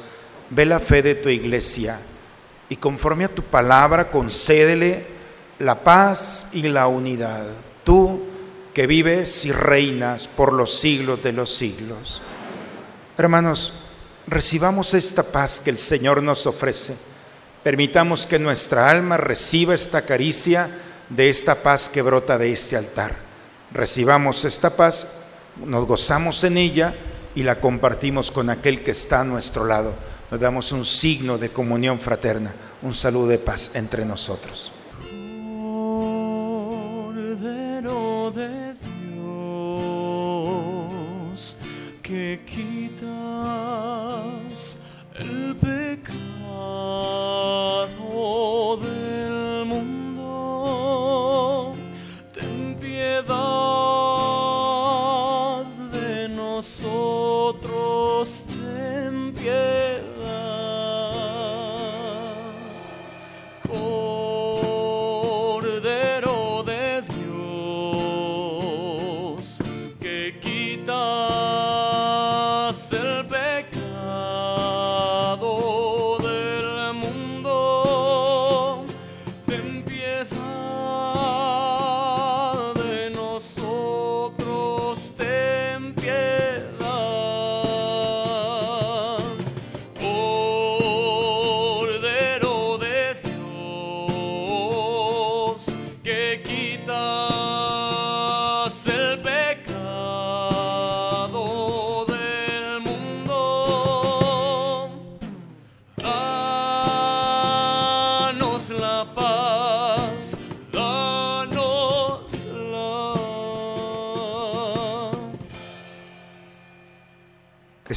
Ve 0.51 0.67
la 0.67 0.81
fe 0.81 1.03
de 1.03 1.15
tu 1.15 1.29
iglesia 1.29 2.01
y 2.69 2.77
conforme 2.77 3.25
a 3.25 3.29
tu 3.29 3.43
palabra 3.43 4.11
concédele 4.11 5.05
la 5.61 5.85
paz 5.85 6.51
y 6.53 6.63
la 6.63 6.89
unidad. 6.89 7.47
Tú 7.85 8.25
que 8.75 8.87
vives 8.87 9.45
y 9.45 9.53
reinas 9.53 10.27
por 10.27 10.53
los 10.53 10.75
siglos 10.75 11.23
de 11.23 11.33
los 11.33 11.55
siglos. 11.55 12.23
Hermanos, 13.17 13.88
recibamos 14.29 14.95
esta 14.95 15.23
paz 15.23 15.61
que 15.61 15.71
el 15.71 15.79
Señor 15.79 16.23
nos 16.23 16.47
ofrece. 16.47 16.97
Permitamos 17.63 18.27
que 18.27 18.39
nuestra 18.39 18.91
alma 18.91 19.17
reciba 19.17 19.75
esta 19.75 20.03
caricia 20.03 20.69
de 21.09 21.31
esta 21.31 21.63
paz 21.63 21.89
que 21.89 22.03
brota 22.03 22.39
de 22.39 22.53
este 22.53 22.77
altar. 22.77 23.15
Recibamos 23.73 24.45
esta 24.45 24.71
paz, 24.77 25.23
nos 25.65 25.87
gozamos 25.87 26.45
en 26.45 26.57
ella 26.57 26.95
y 27.35 27.43
la 27.43 27.61
compartimos 27.61 28.31
con 28.31 28.51
aquel 28.51 28.83
que 28.83 28.93
está 28.93 29.21
a 29.21 29.25
nuestro 29.25 29.65
lado. 29.65 29.95
Nos 30.31 30.39
damos 30.41 30.73
un 30.73 30.85
signo 30.85 31.39
de 31.39 31.49
comunión 31.51 31.99
fraterna, 31.99 32.55
un 32.83 32.95
saludo 32.95 33.29
de 33.29 33.39
paz 33.39 33.73
entre 33.75 34.05
nosotros. 34.05 34.73
De 38.35 38.75
Dios, 38.75 39.57
que 42.03 42.43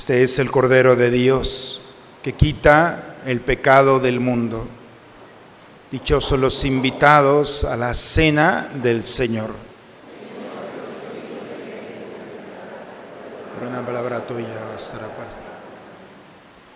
Este 0.01 0.23
es 0.23 0.39
el 0.39 0.49
Cordero 0.49 0.95
de 0.95 1.11
Dios 1.11 1.79
que 2.23 2.33
quita 2.33 3.17
el 3.23 3.39
pecado 3.39 3.99
del 3.99 4.19
mundo. 4.19 4.65
Dichosos 5.91 6.39
los 6.39 6.65
invitados 6.65 7.65
a 7.65 7.77
la 7.77 7.93
cena 7.93 8.67
del 8.81 9.05
Señor. 9.05 9.51
Una 13.69 13.85
palabra 13.85 14.25
tuya 14.25 14.47
bastará 14.73 15.05
para. 15.05 15.29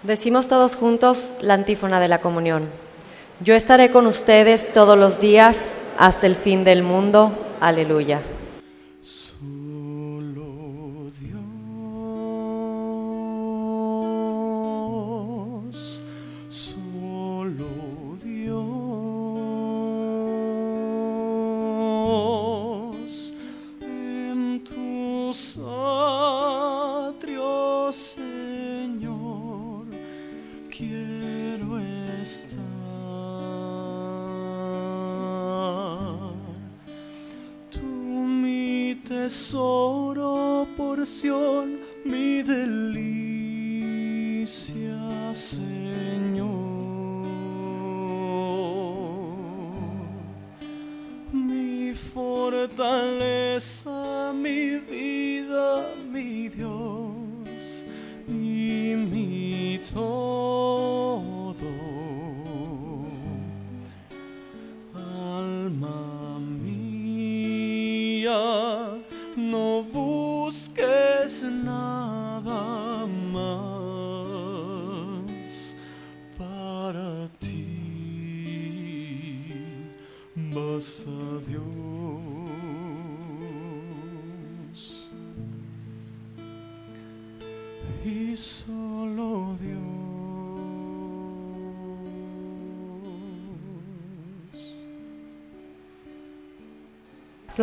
Decimos 0.03 0.47
todos 0.47 0.76
juntos 0.76 1.38
la 1.41 1.55
antífona 1.55 1.99
de 1.99 2.09
la 2.09 2.21
comunión. 2.21 2.69
Yo 3.39 3.55
estaré 3.55 3.89
con 3.89 4.05
ustedes 4.05 4.71
todos 4.71 4.99
los 4.99 5.19
días 5.19 5.80
hasta 5.97 6.28
el 6.28 6.36
fin 6.36 6.63
del 6.63 6.84
mundo. 6.84 7.32
Aleluya. 7.59 8.21
Mi 42.03 42.43
delicia, 42.43 42.99
Señor. 45.33 46.45
Mi 51.31 51.93
fortaleza, 52.13 53.94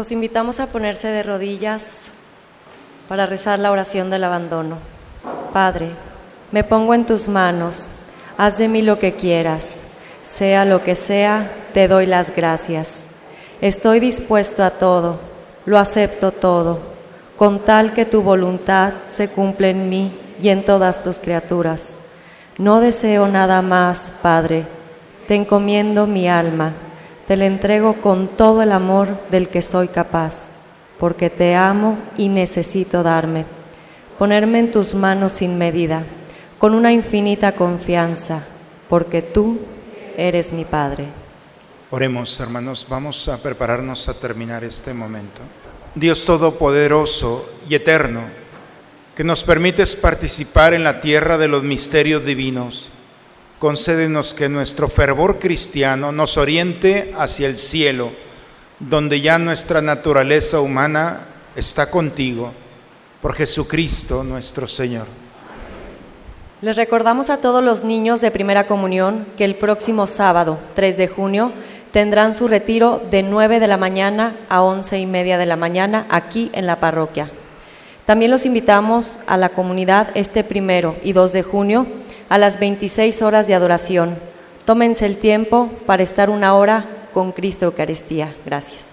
Los 0.03 0.11
invitamos 0.11 0.59
a 0.59 0.67
ponerse 0.67 1.07
de 1.07 1.23
rodillas 1.23 2.09
para 3.09 3.25
rezar 3.25 3.61
la 3.61 3.71
oración 3.71 4.11
del 4.11 4.25
abandono. 4.25 4.79
Padre, 5.53 5.91
me 6.51 6.65
pongo 6.65 6.93
en 6.93 7.07
tus 7.07 7.29
manos, 7.29 7.89
haz 8.37 8.59
de 8.59 8.67
mí 8.67 8.83
lo 8.83 8.99
que 8.99 9.15
quieras, 9.15 9.85
sea 10.25 10.65
lo 10.65 10.83
que 10.83 10.97
sea, 10.97 11.53
te 11.73 11.87
doy 11.87 12.07
las 12.07 12.35
gracias. 12.35 13.05
Estoy 13.61 14.01
dispuesto 14.01 14.65
a 14.65 14.71
todo, 14.71 15.21
lo 15.67 15.79
acepto 15.79 16.33
todo, 16.33 16.81
con 17.39 17.61
tal 17.61 17.93
que 17.93 18.05
tu 18.05 18.23
voluntad 18.23 18.95
se 19.07 19.29
cumpla 19.29 19.69
en 19.69 19.89
mí 19.89 20.19
y 20.43 20.49
en 20.49 20.65
todas 20.65 21.05
tus 21.05 21.21
criaturas. 21.21 22.09
No 22.59 22.81
deseo 22.81 23.29
nada 23.29 23.63
más, 23.63 24.19
Padre, 24.21 24.67
te 25.29 25.37
encomiendo 25.37 26.09
mi 26.09 26.29
alma, 26.29 26.75
te 27.27 27.37
la 27.37 27.47
entrego 27.47 28.01
con 28.01 28.29
todo 28.29 28.62
el 28.62 28.73
amor 28.73 29.18
del 29.31 29.49
que 29.49 29.62
soy 29.62 29.89
capaz, 29.89 30.51
porque 30.99 31.31
te 31.31 31.55
amo 31.55 31.99
y 32.16 32.29
necesito 32.29 33.03
darme, 33.03 33.45
ponerme 34.18 34.59
en 34.59 34.73
tus 34.73 34.95
manos 34.95 35.35
sin 35.35 35.59
medida, 35.59 36.05
con 36.59 36.75
una 36.75 36.93
infinita 36.93 37.53
confianza, 37.53 38.47
porque 38.89 39.23
tú 39.23 39.61
eres 40.16 40.53
mi 40.53 40.64
Padre. 40.64 41.07
Oremos, 41.91 42.39
hermanos, 42.41 42.87
vamos 42.89 43.29
a 43.29 43.43
prepararnos 43.43 44.09
a 44.09 44.18
terminar 44.18 44.64
este 44.64 44.95
momento. 44.95 45.43
Dios 45.95 46.25
Todopoderoso 46.25 47.47
y 47.68 47.75
Eterno, 47.75 48.23
que 49.14 49.25
nos 49.25 49.45
permites 49.45 49.95
participar 49.95 50.73
en 50.73 50.85
la 50.85 51.01
tierra 51.03 51.37
de 51.37 51.49
los 51.49 51.62
misterios 51.62 52.25
divinos, 52.25 52.89
concédenos 53.63 54.35
que 54.35 54.49
nuestro 54.49 54.89
fervor 54.89 55.39
cristiano 55.39 56.11
nos 56.11 56.37
oriente 56.37 57.15
hacia 57.17 57.47
el 57.47 57.61
cielo, 57.61 58.11
donde 58.81 59.21
ya 59.21 59.39
nuestra 59.39 59.81
naturaleza 59.81 60.59
humana 60.59 61.21
está 61.55 61.89
contigo, 61.89 62.53
Por 63.21 63.37
Jesucristo 63.37 64.25
nuestro 64.25 64.67
Señor. 64.67 65.07
Les 66.61 66.75
recordamos 66.75 67.31
a 67.31 67.37
todos 67.37 67.63
los 67.63 67.85
niños 67.85 68.21
de 68.21 68.33
primera 68.33 68.67
comunión 68.67 69.27
que 69.37 69.45
el 69.45 69.55
próximo 69.55 70.09
sábado, 70.09 70.59
3 70.75 70.97
de 70.97 71.07
junio, 71.07 71.53
tendrán 71.93 72.35
su 72.35 72.49
retiro 72.49 73.01
de 73.13 73.23
9 73.23 73.61
de 73.61 73.69
la 73.69 73.77
mañana 73.77 74.35
a 74.49 74.63
11 74.63 74.99
y 74.99 75.07
media 75.07 75.39
de 75.39 75.47
la 75.47 75.55
mañana 75.55 76.05
aquí 76.11 76.51
en 76.53 76.67
la 76.67 76.81
parroquia. 76.81 77.31
También 78.07 78.33
los 78.33 78.45
invitamos 78.45 79.21
a 79.29 79.37
la 79.37 79.51
comunidad 79.51 80.09
este 80.17 80.43
primero 80.43 80.97
y 81.05 81.13
2 81.13 81.33
de 81.33 81.43
junio 81.45 81.87
a 82.33 82.39
las 82.39 82.59
26 82.59 83.20
horas 83.20 83.47
de 83.47 83.55
adoración. 83.55 84.16
Tómense 84.64 85.05
el 85.05 85.18
tiempo 85.18 85.70
para 85.85 86.03
estar 86.03 86.30
una 86.30 86.55
hora 86.55 86.87
con 87.12 87.30
Cristo 87.33 87.66
Eucaristía. 87.66 88.35
Gracias. 88.47 88.93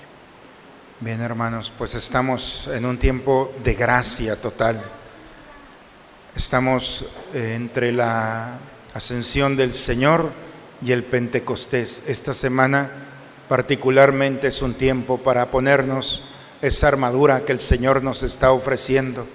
Bien, 1.00 1.22
hermanos, 1.22 1.72
pues 1.78 1.96
estamos 1.96 2.70
en 2.74 2.84
un 2.84 2.98
tiempo 2.98 3.54
de 3.64 3.76
gracia 3.76 4.36
total. 4.36 4.82
Estamos 6.36 7.06
eh, 7.34 7.54
entre 7.56 7.94
la 7.94 8.60
ascensión 8.94 9.56
del 9.56 9.74
Señor 9.74 10.30
y 10.86 10.92
el 10.92 11.06
Pentecostés. 11.06 12.10
Esta 12.10 12.34
semana 12.34 12.90
particularmente 13.48 14.50
es 14.50 14.62
un 14.62 14.74
tiempo 14.74 15.18
para 15.18 15.50
ponernos 15.50 16.34
esa 16.62 16.90
armadura 16.90 17.46
que 17.46 17.54
el 17.54 17.62
Señor 17.62 18.04
nos 18.04 18.22
está 18.22 18.52
ofreciendo. 18.52 19.26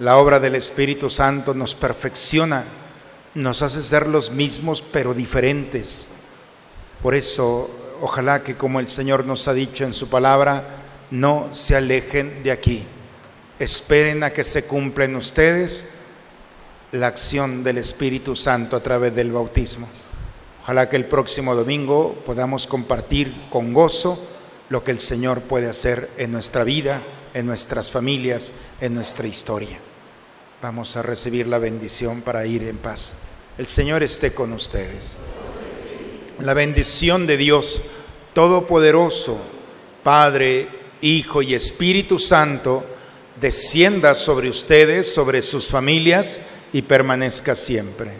La 0.00 0.16
obra 0.16 0.40
del 0.40 0.56
Espíritu 0.56 1.08
Santo 1.08 1.54
nos 1.54 1.76
perfecciona, 1.76 2.64
nos 3.38 3.62
hace 3.62 3.84
ser 3.84 4.08
los 4.08 4.32
mismos 4.32 4.82
pero 4.82 5.14
diferentes. 5.14 6.06
Por 7.02 7.14
eso, 7.14 7.70
ojalá 8.02 8.42
que 8.42 8.56
como 8.56 8.80
el 8.80 8.90
Señor 8.90 9.24
nos 9.24 9.46
ha 9.46 9.54
dicho 9.54 9.84
en 9.84 9.94
su 9.94 10.08
palabra, 10.08 10.64
no 11.12 11.48
se 11.52 11.76
alejen 11.76 12.42
de 12.42 12.50
aquí. 12.50 12.84
Esperen 13.60 14.24
a 14.24 14.30
que 14.30 14.42
se 14.42 14.66
cumpla 14.66 15.04
en 15.04 15.14
ustedes 15.14 15.94
la 16.90 17.06
acción 17.06 17.62
del 17.62 17.78
Espíritu 17.78 18.34
Santo 18.34 18.76
a 18.76 18.82
través 18.82 19.14
del 19.14 19.30
bautismo. 19.30 19.88
Ojalá 20.62 20.88
que 20.88 20.96
el 20.96 21.06
próximo 21.06 21.54
domingo 21.54 22.20
podamos 22.26 22.66
compartir 22.66 23.32
con 23.50 23.72
gozo 23.72 24.20
lo 24.68 24.82
que 24.82 24.90
el 24.90 25.00
Señor 25.00 25.42
puede 25.42 25.68
hacer 25.68 26.10
en 26.16 26.32
nuestra 26.32 26.64
vida, 26.64 27.02
en 27.34 27.46
nuestras 27.46 27.88
familias, 27.88 28.50
en 28.80 28.96
nuestra 28.96 29.28
historia. 29.28 29.78
Vamos 30.60 30.96
a 30.96 31.02
recibir 31.02 31.46
la 31.46 31.58
bendición 31.58 32.22
para 32.22 32.44
ir 32.44 32.64
en 32.64 32.78
paz. 32.78 33.27
El 33.58 33.66
Señor 33.66 34.04
esté 34.04 34.32
con 34.32 34.52
ustedes. 34.52 35.16
La 36.38 36.54
bendición 36.54 37.26
de 37.26 37.36
Dios 37.36 37.80
Todopoderoso, 38.32 39.36
Padre, 40.04 40.68
Hijo 41.00 41.42
y 41.42 41.54
Espíritu 41.54 42.20
Santo, 42.20 42.86
descienda 43.40 44.14
sobre 44.14 44.48
ustedes, 44.48 45.12
sobre 45.12 45.42
sus 45.42 45.66
familias 45.66 46.42
y 46.72 46.82
permanezca 46.82 47.56
siempre. 47.56 48.12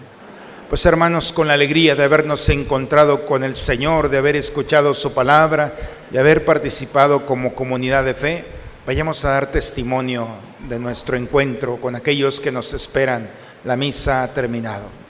Pues 0.68 0.84
hermanos, 0.86 1.32
con 1.32 1.46
la 1.46 1.54
alegría 1.54 1.94
de 1.94 2.02
habernos 2.02 2.48
encontrado 2.48 3.24
con 3.24 3.44
el 3.44 3.54
Señor, 3.54 4.08
de 4.08 4.18
haber 4.18 4.34
escuchado 4.34 4.92
su 4.92 5.14
palabra, 5.14 5.72
de 6.10 6.18
haber 6.18 6.44
participado 6.44 7.26
como 7.26 7.54
comunidad 7.54 8.04
de 8.04 8.14
fe, 8.14 8.44
vayamos 8.84 9.24
a 9.24 9.30
dar 9.30 9.52
testimonio 9.52 10.26
de 10.68 10.80
nuestro 10.80 11.16
encuentro 11.16 11.76
con 11.76 11.94
aquellos 11.94 12.40
que 12.40 12.50
nos 12.50 12.72
esperan. 12.72 13.30
La 13.62 13.76
misa 13.76 14.24
ha 14.24 14.34
terminado. 14.34 15.07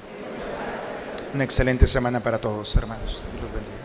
Una 1.34 1.44
excelente 1.44 1.86
semana 1.86 2.20
para 2.20 2.38
todos, 2.38 2.74
hermanos. 2.76 3.22
esperado 3.22 3.38
que 3.38 3.56
estuvieras 3.58 3.77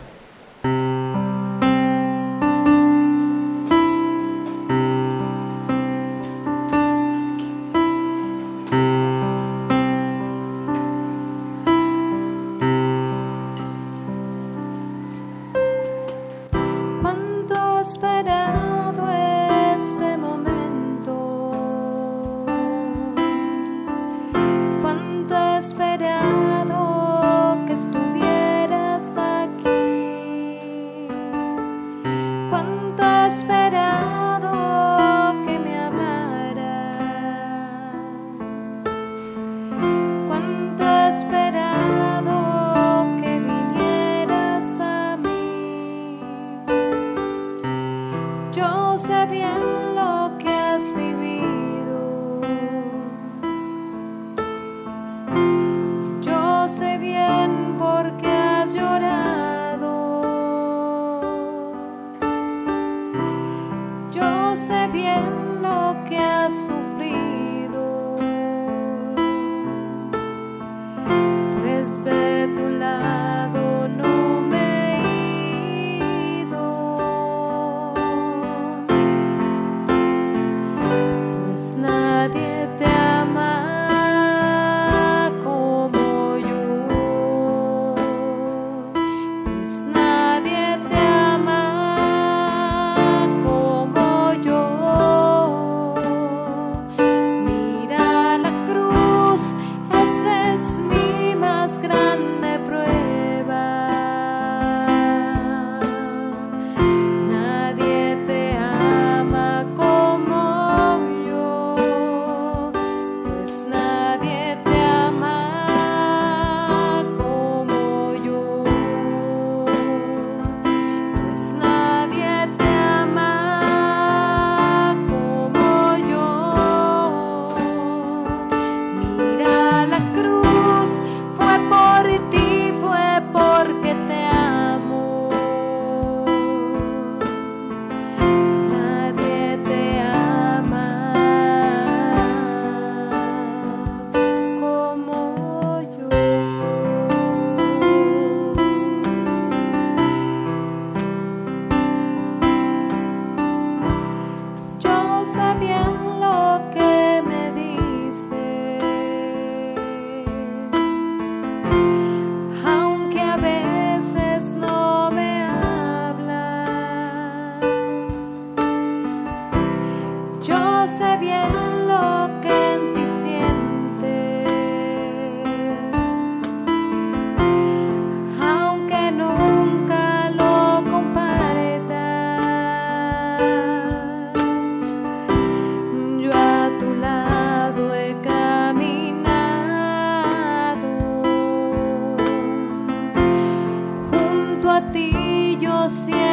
junto 194.64 194.70
a 194.70 194.80
ti 194.92 195.58
yo 195.60 195.90
siempre 195.90 196.23